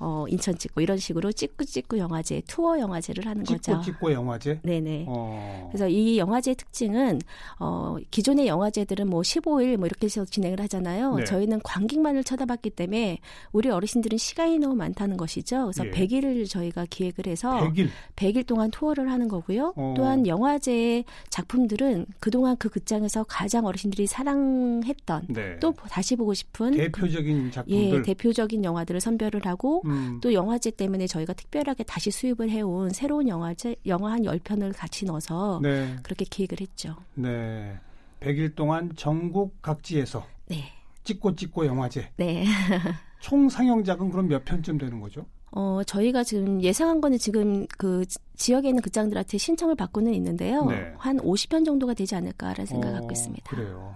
어, 0.04 0.26
인천 0.28 0.58
찍고 0.58 0.82
이런 0.82 0.98
식으로 0.98 1.32
찍고 1.32 1.64
찍고 1.64 1.98
영화제, 1.98 2.42
투어 2.46 2.78
영화제를 2.78 3.26
하는 3.26 3.46
찍고 3.46 3.62
거죠. 3.62 3.82
찍고 3.82 4.12
영화제? 4.12 4.60
네네. 4.62 5.06
어. 5.08 5.70
그래서 5.72 5.88
이 5.88 6.18
영화제의 6.18 6.56
특징은 6.56 7.22
어, 7.58 7.96
기존의 8.12 8.48
영화제들은 8.48 9.08
뭐 9.08 9.22
15일 9.22 9.78
뭐 9.78 9.86
이렇게 9.86 10.06
해서 10.06 10.26
진행을 10.26 10.60
하잖아요. 10.60 11.16
네. 11.16 11.24
저희는 11.24 11.62
관객만을 11.64 12.26
쳐다봤기 12.26 12.72
때문에 12.72 13.20
우리 13.54 13.70
어르신들은 13.70 14.18
시간이 14.18 14.60
너무 14.60 14.76
많다는 14.76 15.16
것이죠. 15.16 15.72
그래서 15.72 15.86
예. 15.88 15.92
100일을 15.92 16.50
저희가 16.50 16.86
기획을 16.90 17.28
해서 17.28 17.72
100일, 17.72 17.88
100일 18.18 18.46
동안 18.46 18.72
투어를 18.72 19.10
하는 19.10 19.30
거고요. 19.30 19.74
어. 19.78 19.94
또한 19.96 20.28
영화제의 20.28 21.06
작품들은 21.30 22.08
그동안 22.20 22.58
그 22.58 22.68
극장에서 22.68 23.24
가장 23.24 23.66
어르신들이 23.66 24.06
사랑했던 24.08 25.28
네. 25.30 25.60
또 25.62 25.72
다시 25.90 26.18
보고 26.18 26.34
싶은 26.34 26.72
대표적인 26.72 27.52
작품들, 27.52 28.00
예, 28.00 28.02
대표적인 28.02 28.66
영화들을 28.66 29.00
선별을 29.00 29.46
하고 29.46 29.82
음. 29.86 29.93
또 30.22 30.34
영화제 30.34 30.72
때문에 30.72 31.08
저희가 31.08 31.34
특별하게 31.34 31.84
다시 31.84 32.12
수입을 32.12 32.50
해온 32.50 32.90
새로운 32.90 33.28
영화제 33.28 33.76
영화 33.86 34.12
한 34.12 34.24
10편을 34.24 34.74
같이 34.76 35.06
넣어서 35.06 35.60
네. 35.62 35.96
그렇게 36.04 36.26
기획을 36.26 36.62
했죠. 36.62 36.96
네. 37.16 37.80
100일 38.20 38.56
동안 38.56 38.92
전국 38.96 39.62
각지에서 39.62 40.26
네. 40.48 40.64
찍고 41.04 41.36
찍고 41.36 41.66
영화제. 41.66 42.10
네. 42.18 42.46
총 43.20 43.50
상영작은 43.50 44.10
그럼 44.12 44.28
몇 44.28 44.44
편쯤 44.46 44.78
되는 44.78 45.00
거죠? 45.00 45.26
어, 45.52 45.82
저희가 45.86 46.24
지금 46.24 46.62
예상한 46.62 47.00
거는 47.00 47.18
지금 47.18 47.68
그 47.78 48.06
지역에 48.36 48.70
있는 48.70 48.82
극장들한테 48.82 49.38
신청을 49.38 49.76
받고는 49.76 50.14
있는데요. 50.16 50.66
네. 50.66 50.94
한 50.98 51.18
50편 51.18 51.64
정도가 51.66 51.94
되지 51.94 52.16
않을까라는 52.16 52.66
생각을 52.66 52.98
어, 52.98 53.00
갖고 53.00 53.12
있습니다. 53.12 53.50
그래요. 53.50 53.96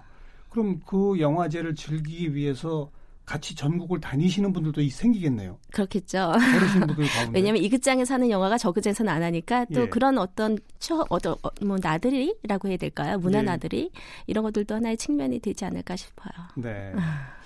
그럼 0.49 0.81
그 0.85 1.19
영화제를 1.19 1.75
즐기기 1.75 2.35
위해서 2.35 2.89
같이 3.27 3.53
전국을 3.53 3.99
다니시는 3.99 4.53
분들도 4.53 4.81
생기겠네요. 4.89 5.59
그렇겠죠. 5.73 6.31
왜냐하면 7.33 7.61
이 7.61 7.69
극장에 7.69 8.05
사는 8.05 8.27
영화가 8.29 8.57
저 8.57 8.71
극장에서는 8.71 9.11
안 9.11 9.21
하니까 9.21 9.65
또 9.65 9.81
예. 9.81 9.89
그런 9.89 10.17
어떤 10.17 10.57
처, 10.79 11.05
어떤 11.09 11.33
어, 11.43 11.49
뭐 11.61 11.77
나들이라고 11.79 12.69
해야 12.69 12.77
될까요? 12.77 13.17
문화 13.17 13.39
예. 13.39 13.43
나들이 13.43 13.91
이런 14.27 14.45
것들도 14.45 14.75
하나의 14.75 14.95
측면이 14.95 15.39
되지 15.39 15.65
않을까 15.65 15.97
싶어요. 15.97 16.31
네. 16.55 16.93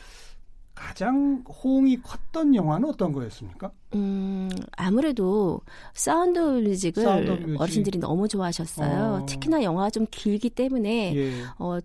가장 0.76 1.44
호응이 1.48 2.02
컸던 2.04 2.54
영화는 2.54 2.88
어떤 2.88 3.12
거였습니까? 3.12 3.72
음, 3.96 4.50
아무래도 4.78 5.62
Sound 5.94 6.40
of 6.40 6.53
Music을 6.53 7.04
Sound 7.04 7.32
of 7.32 7.39
Music. 7.39 7.60
어르신들이 7.60 7.98
너무 7.98 8.28
좋아하셨어요. 8.28 9.22
어. 9.24 9.26
특히나 9.26 9.64
영화가 9.64 9.90
좀 9.90 10.06
길기 10.12 10.52
때문에 10.52 11.16
예. 11.16 11.44
어, 11.58 11.80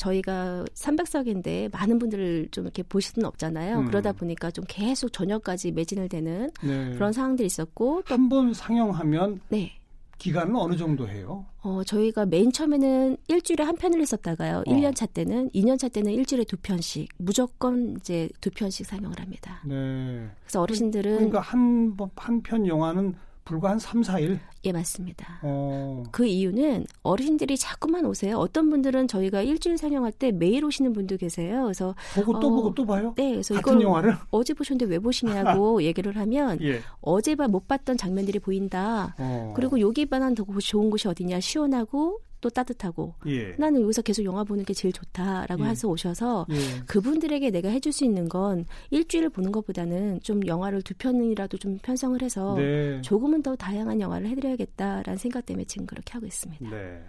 저희가 0.00 0.64
300석인데 0.74 1.70
많은 1.72 1.98
분들을 1.98 2.48
좀 2.50 2.64
이렇게 2.64 2.82
볼 2.82 3.02
수는 3.02 3.26
없잖아요. 3.26 3.80
음. 3.80 3.86
그러다 3.86 4.12
보니까 4.12 4.50
좀 4.50 4.64
계속 4.66 5.12
저녁까지 5.12 5.72
매진을 5.72 6.08
되는 6.08 6.50
네. 6.62 6.94
그런 6.94 7.12
상황들이 7.12 7.46
있었고 7.46 8.02
한번 8.06 8.54
상영하면 8.54 9.40
네. 9.50 9.72
기간은 10.18 10.54
어느 10.56 10.76
정도 10.76 11.08
해요? 11.08 11.46
어, 11.62 11.82
저희가 11.84 12.26
맨 12.26 12.52
처음에는 12.52 13.16
일주일에 13.28 13.64
한 13.64 13.74
편을 13.76 14.00
했었다가요. 14.00 14.58
어. 14.58 14.62
1년 14.70 14.94
차 14.94 15.06
때는, 15.06 15.48
2년 15.50 15.78
차 15.78 15.88
때는 15.88 16.12
일주일에 16.12 16.44
두 16.44 16.56
편씩, 16.58 17.08
무조건 17.16 17.96
이제 17.96 18.28
두 18.40 18.50
편씩 18.50 18.84
상영을 18.86 19.18
합니다. 19.18 19.62
네. 19.64 20.28
그래서 20.44 20.60
어르신들은. 20.60 21.14
그러니까 21.16 21.40
한, 21.40 21.96
한 22.16 22.42
편 22.42 22.66
영화는 22.66 23.14
불과 23.44 23.70
한 23.70 23.78
3, 23.78 24.02
4일? 24.02 24.38
예, 24.64 24.72
맞습니다. 24.72 25.40
어. 25.42 26.02
그 26.10 26.26
이유는 26.26 26.86
어르신들이 27.02 27.56
자꾸만 27.56 28.04
오세요. 28.04 28.36
어떤 28.38 28.70
분들은 28.70 29.08
저희가 29.08 29.42
일주일 29.42 29.78
상영할 29.78 30.12
때 30.12 30.30
매일 30.30 30.64
오시는 30.64 30.92
분도 30.92 31.16
계세요. 31.16 31.64
그래서 31.64 31.94
보고 32.14 32.38
또 32.38 32.46
어, 32.48 32.50
보고 32.50 32.74
또 32.74 32.84
봐요? 32.86 33.14
네, 33.16 33.30
그래서 33.32 33.54
같은 33.54 33.80
영화를 33.80 34.14
어제 34.30 34.52
보셨는데 34.54 34.86
왜 34.92 34.98
보시냐고 34.98 35.82
얘기를 35.84 36.16
하면 36.16 36.58
예. 36.62 36.80
어제 37.00 37.34
못 37.34 37.66
봤던 37.66 37.96
장면들이 37.96 38.38
보인다. 38.38 39.14
어. 39.18 39.52
그리고 39.56 39.80
여기만한 39.80 40.34
더 40.34 40.44
좋은 40.60 40.90
곳이 40.90 41.08
어디냐? 41.08 41.40
시원하고 41.40 42.20
또 42.40 42.50
따뜻하고 42.50 43.14
예. 43.26 43.54
나는 43.58 43.82
여기서 43.82 44.02
계속 44.02 44.24
영화 44.24 44.44
보는 44.44 44.64
게 44.64 44.72
제일 44.74 44.92
좋다라고 44.92 45.64
예. 45.64 45.68
해서 45.68 45.88
오셔서 45.88 46.46
예. 46.50 46.80
그분들에게 46.86 47.50
내가 47.50 47.68
해줄 47.68 47.92
수 47.92 48.04
있는 48.04 48.28
건 48.28 48.66
일주일 48.90 49.28
보는 49.28 49.52
것보다는 49.52 50.20
좀 50.22 50.46
영화를 50.46 50.82
두 50.82 50.94
편이라도 50.94 51.58
좀 51.58 51.78
편성을 51.78 52.20
해서 52.22 52.54
네. 52.56 53.00
조금은 53.02 53.42
더 53.42 53.56
다양한 53.56 54.00
영화를 54.00 54.28
해드려야겠다라는 54.28 55.18
생각 55.18 55.46
때문에 55.46 55.64
지금 55.64 55.86
그렇게 55.86 56.12
하고 56.12 56.26
있습니다. 56.26 56.70
네. 56.70 57.02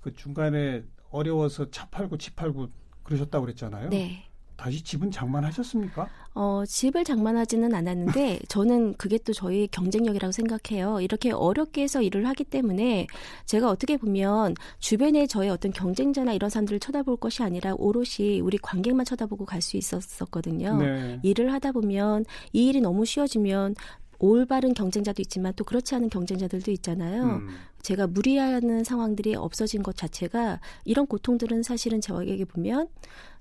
그 0.00 0.14
중간에 0.14 0.84
어려워서 1.10 1.70
차 1.70 1.86
팔고 1.86 2.18
집 2.18 2.36
팔고 2.36 2.68
그러셨다고 3.02 3.46
그랬잖아요. 3.46 3.88
네. 3.88 4.27
다시 4.58 4.82
집은 4.82 5.10
장만하셨습니까? 5.12 6.08
어, 6.34 6.64
집을 6.66 7.04
장만하지는 7.04 7.72
않았는데 7.74 8.40
저는 8.48 8.94
그게 8.94 9.16
또 9.18 9.32
저희 9.32 9.68
경쟁력이라고 9.68 10.32
생각해요. 10.32 11.00
이렇게 11.00 11.30
어렵게 11.30 11.82
해서 11.82 12.02
일을 12.02 12.26
하기 12.26 12.42
때문에 12.44 13.06
제가 13.46 13.70
어떻게 13.70 13.96
보면 13.96 14.56
주변에 14.80 15.26
저의 15.28 15.50
어떤 15.50 15.72
경쟁자나 15.72 16.32
이런 16.32 16.50
사람들을 16.50 16.80
쳐다볼 16.80 17.16
것이 17.18 17.42
아니라 17.44 17.74
오롯이 17.78 18.40
우리 18.40 18.58
관객만 18.58 19.06
쳐다보고 19.06 19.46
갈 19.46 19.58
수 19.62 19.76
있었었거든요. 19.76 20.76
네. 20.78 21.18
일을 21.22 21.52
하다 21.52 21.72
보면 21.72 22.24
이 22.52 22.68
일이 22.68 22.80
너무 22.80 23.04
쉬워지면 23.04 23.74
올바른 24.20 24.72
경쟁자도 24.72 25.20
있지만 25.22 25.52
또 25.56 25.64
그렇지 25.64 25.94
않은 25.96 26.10
경쟁자들도 26.10 26.70
있잖아요. 26.72 27.22
음. 27.24 27.48
제가 27.82 28.06
무리하는 28.06 28.82
상황들이 28.84 29.34
없어진 29.34 29.82
것 29.82 29.96
자체가 29.96 30.60
이런 30.84 31.06
고통들은 31.06 31.62
사실은 31.62 32.00
저에게 32.00 32.44
보면 32.44 32.88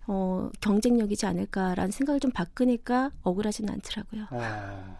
어, 0.07 0.49
경쟁력이지 0.61 1.25
않을까라는 1.25 1.91
생각을 1.91 2.19
좀 2.19 2.31
바꾸니까 2.31 3.11
억울하지는 3.23 3.73
않더라고요. 3.73 4.27
어, 4.31 4.97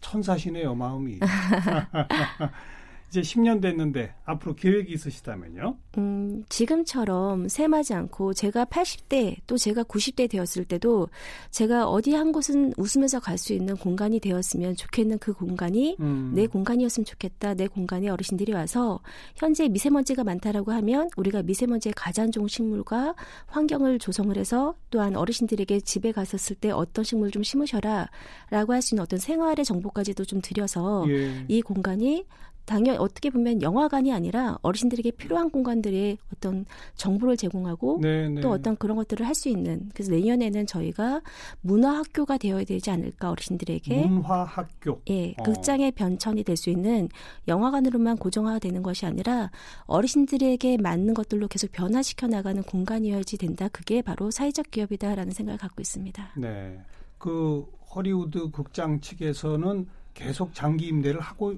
천사시네요, 0.00 0.74
마음이. 0.74 1.18
이제 3.10 3.20
10년 3.20 3.62
됐는데 3.62 4.14
앞으로 4.24 4.54
계획이 4.54 4.92
있으시다면요? 4.92 5.76
음, 5.98 6.44
지금처럼 6.48 7.48
셈하지 7.48 7.94
않고 7.94 8.34
제가 8.34 8.64
80대 8.66 9.36
또 9.46 9.56
제가 9.56 9.84
90대 9.84 10.28
되었을 10.28 10.64
때도 10.64 11.08
제가 11.50 11.88
어디 11.88 12.14
한 12.14 12.32
곳은 12.32 12.72
웃으면서 12.76 13.20
갈 13.20 13.36
수 13.36 13.52
있는 13.52 13.76
공간이 13.76 14.18
되었으면 14.18 14.76
좋겠는 14.76 15.18
그 15.18 15.34
공간이 15.34 15.96
음. 16.00 16.32
내 16.34 16.46
공간이었으면 16.46 17.04
좋겠다. 17.04 17.52
내 17.52 17.66
공간에 17.66 18.08
어르신들이 18.08 18.52
와서 18.54 19.00
현재 19.36 19.68
미세먼지가 19.68 20.24
많다라고 20.24 20.72
하면 20.72 21.10
우리가 21.18 21.42
미세먼지에 21.42 21.92
가장 21.94 22.30
좋은 22.30 22.48
식물과 22.48 23.14
환경을 23.46 23.98
조성을 23.98 24.34
해서 24.38 24.74
또한 24.90 25.16
어르신들에게 25.16 25.80
집에 25.80 26.12
갔었을 26.12 26.56
때 26.56 26.70
어떤 26.70 27.04
식물 27.04 27.30
좀 27.30 27.42
심으셔라라고 27.42 28.72
할 28.72 28.80
수 28.80 28.94
있는 28.94 29.02
어떤 29.02 29.18
생활의 29.18 29.64
정보까지도 29.64 30.24
좀 30.24 30.40
드려서 30.40 31.04
예. 31.08 31.44
이 31.48 31.60
공간이 31.60 32.24
당연 32.66 32.98
어떻게 32.98 33.30
보면 33.30 33.62
영화관이 33.62 34.12
아니라 34.12 34.58
어르신들에게 34.62 35.12
필요한 35.12 35.50
공간들의 35.50 36.18
어떤 36.34 36.66
정보를 36.96 37.36
제공하고 37.36 38.00
네네. 38.02 38.40
또 38.40 38.48
네. 38.48 38.54
어떤 38.54 38.76
그런 38.76 38.96
것들을 38.96 39.24
할 39.26 39.36
수 39.36 39.48
있는 39.50 39.90
그래서 39.92 40.12
내년에는 40.12 40.66
저희가 40.66 41.20
문화 41.60 41.98
학교가 41.98 42.38
되어야 42.38 42.64
되지 42.64 42.90
않을까 42.90 43.30
어르신들에게 43.30 44.06
문화 44.06 44.44
학교 44.44 45.02
예 45.10 45.34
어. 45.38 45.42
극장의 45.42 45.92
변천이 45.92 46.42
될 46.42 46.56
수 46.56 46.70
있는 46.70 47.08
영화관으로만 47.48 48.16
고정화되는 48.16 48.82
것이 48.82 49.04
아니라 49.04 49.50
어르신들에게 49.84 50.78
맞는 50.78 51.12
것들로 51.14 51.48
계속 51.48 51.70
변화시켜 51.72 52.26
나가는 52.28 52.62
공간이어야지 52.62 53.36
된다 53.38 53.68
그게 53.68 54.00
바로 54.02 54.30
사회적 54.30 54.70
기업이다라는 54.70 55.32
생각을 55.32 55.58
갖고 55.58 55.82
있습니다. 55.82 56.30
네, 56.38 56.80
그 57.18 57.66
허리우드 57.94 58.50
극장 58.50 59.00
측에서는 59.00 59.86
계속 60.14 60.54
장기 60.54 60.86
임대를 60.88 61.20
하고 61.20 61.54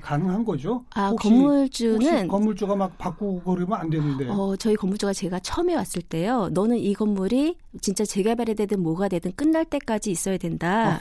가능한 0.00 0.44
거죠? 0.44 0.84
아 0.94 1.08
혹시, 1.10 1.28
건물주는 1.28 2.00
혹시 2.12 2.26
건물주가 2.28 2.74
막 2.74 2.98
바꾸고 2.98 3.54
그러면 3.54 3.78
안 3.80 3.90
되는데. 3.90 4.28
어 4.28 4.56
저희 4.56 4.74
건물주가 4.74 5.12
제가 5.12 5.38
처음에 5.40 5.74
왔을 5.74 6.02
때요. 6.02 6.48
너는 6.52 6.78
이 6.78 6.94
건물이 6.94 7.56
진짜 7.80 8.04
재개발이 8.04 8.54
되든 8.56 8.82
뭐가 8.82 9.08
되든 9.08 9.32
끝날 9.36 9.64
때까지 9.64 10.10
있어야 10.10 10.36
된다라는 10.36 10.98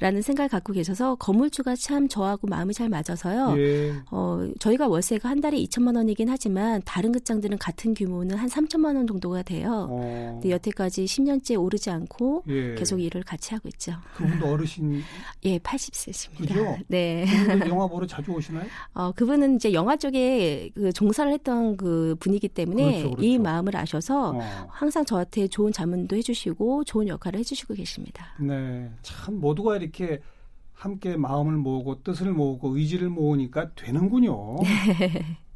생각을 0.22 0.48
갖고 0.48 0.72
계셔서 0.72 1.16
건물주가 1.16 1.74
참 1.76 2.06
저하고 2.08 2.46
마음이 2.46 2.72
잘 2.72 2.88
맞아서요. 2.88 3.54
예. 3.58 3.94
어 4.10 4.48
저희가 4.60 4.86
월세가 4.86 5.28
한 5.28 5.40
달에 5.40 5.56
2천만 5.64 5.96
원이긴 5.96 6.28
하지만 6.28 6.80
다른 6.84 7.10
극장들은 7.12 7.58
같은 7.58 7.94
규모는 7.94 8.36
한 8.36 8.48
3천만 8.48 8.94
원 8.96 9.06
정도가 9.08 9.42
돼요. 9.42 9.88
어. 9.90 10.30
근데 10.34 10.50
여태까지 10.50 11.04
10년째 11.04 11.60
오르지 11.60 11.90
않고 11.90 12.44
예. 12.48 12.74
계속 12.76 13.00
일을 13.00 13.22
같이 13.24 13.54
하고 13.54 13.68
있죠. 13.70 13.92
그분도 14.14 14.46
어르신 14.46 15.02
예, 15.44 15.58
80세십니다. 15.58 16.36
그죠? 16.38 16.76
네. 16.86 17.26
영화 17.68 17.86
보러 17.88 18.06
자주 18.20 18.32
오시나요? 18.32 18.66
어, 18.94 19.12
그분은 19.12 19.56
이제 19.56 19.72
영화 19.72 19.96
쪽에 19.96 20.70
그 20.74 20.92
종사를 20.92 21.32
했던 21.32 21.76
그 21.76 22.16
분이기 22.20 22.48
때문에 22.48 22.84
그렇죠, 22.84 23.10
그렇죠. 23.10 23.22
이 23.22 23.38
마음을 23.38 23.76
아셔서 23.76 24.32
어. 24.36 24.40
항상 24.68 25.04
저한테 25.04 25.48
좋은 25.48 25.72
자문도 25.72 26.16
해주시고 26.16 26.84
좋은 26.84 27.08
역할을 27.08 27.40
해주시고 27.40 27.74
계십니다. 27.74 28.26
네, 28.38 28.90
참 29.02 29.40
모두가 29.40 29.76
이렇게 29.76 30.20
함께 30.72 31.16
마음을 31.16 31.52
모으고 31.56 32.02
뜻을 32.02 32.32
모으고 32.32 32.76
의지를 32.76 33.10
모으니까 33.10 33.74
되는군요. 33.74 34.56
네. 34.62 35.36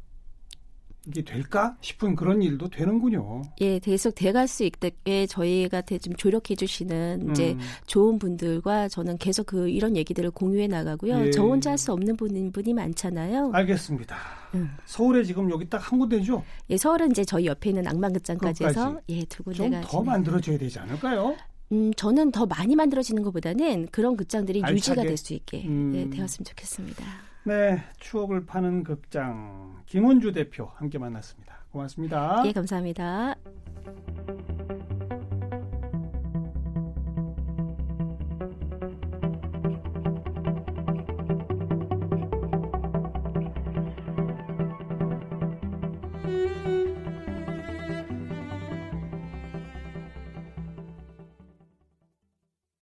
이게 1.07 1.21
될까 1.23 1.77
싶은 1.81 2.15
그런 2.15 2.41
일도 2.41 2.69
되는군요. 2.69 3.43
예, 3.61 3.79
계속 3.79 4.15
돼갈 4.15 4.47
수 4.47 4.63
있게 4.63 5.27
저희가 5.27 5.81
좀 5.83 6.15
조력해 6.15 6.55
주시는 6.55 7.29
이제 7.31 7.53
음. 7.53 7.59
좋은 7.85 8.17
분들과 8.19 8.87
저는 8.87 9.17
계속 9.17 9.45
그 9.45 9.69
이런 9.69 9.95
얘기들을 9.95 10.31
공유해 10.31 10.67
나가고요. 10.67 11.27
예. 11.27 11.31
저 11.31 11.43
혼자 11.43 11.69
할 11.71 11.77
수 11.77 11.91
없는 11.91 12.15
분, 12.17 12.51
분이 12.51 12.73
많잖아요. 12.73 13.51
알겠습니다. 13.53 14.15
음. 14.55 14.69
서울에 14.85 15.23
지금 15.23 15.51
여기 15.51 15.69
딱 15.69 15.77
한 15.91 15.99
군데죠? 15.99 16.43
예, 16.69 16.77
서울은 16.77 17.11
이제 17.11 17.23
저희 17.25 17.45
옆에 17.45 17.69
있는 17.69 17.85
악만극장까지 17.87 18.63
해서 18.65 18.99
예, 19.09 19.23
두 19.25 19.43
군데가 19.43 19.81
좀 19.81 19.89
더 19.91 20.01
만들어져야 20.03 20.57
되지 20.57 20.79
않을까요? 20.79 21.35
음, 21.71 21.93
저는 21.95 22.31
더 22.31 22.45
많이 22.45 22.75
만들어지는 22.75 23.21
것보다는 23.23 23.87
그런 23.91 24.15
극장들이 24.17 24.61
알차게. 24.63 24.75
유지가 24.75 25.01
될 25.03 25.17
수 25.17 25.33
있게 25.33 25.65
음. 25.67 25.91
예, 25.95 26.09
되었으면 26.09 26.45
좋겠습니다. 26.45 27.03
네, 27.45 27.77
추억을 27.99 28.45
파는 28.45 28.83
극장 28.83 29.83
김원주 29.85 30.31
대표 30.31 30.71
함께 30.75 30.97
만났습니다. 30.97 31.59
고맙습니다. 31.71 32.41
예, 32.45 32.51
감사합니다. 32.51 33.35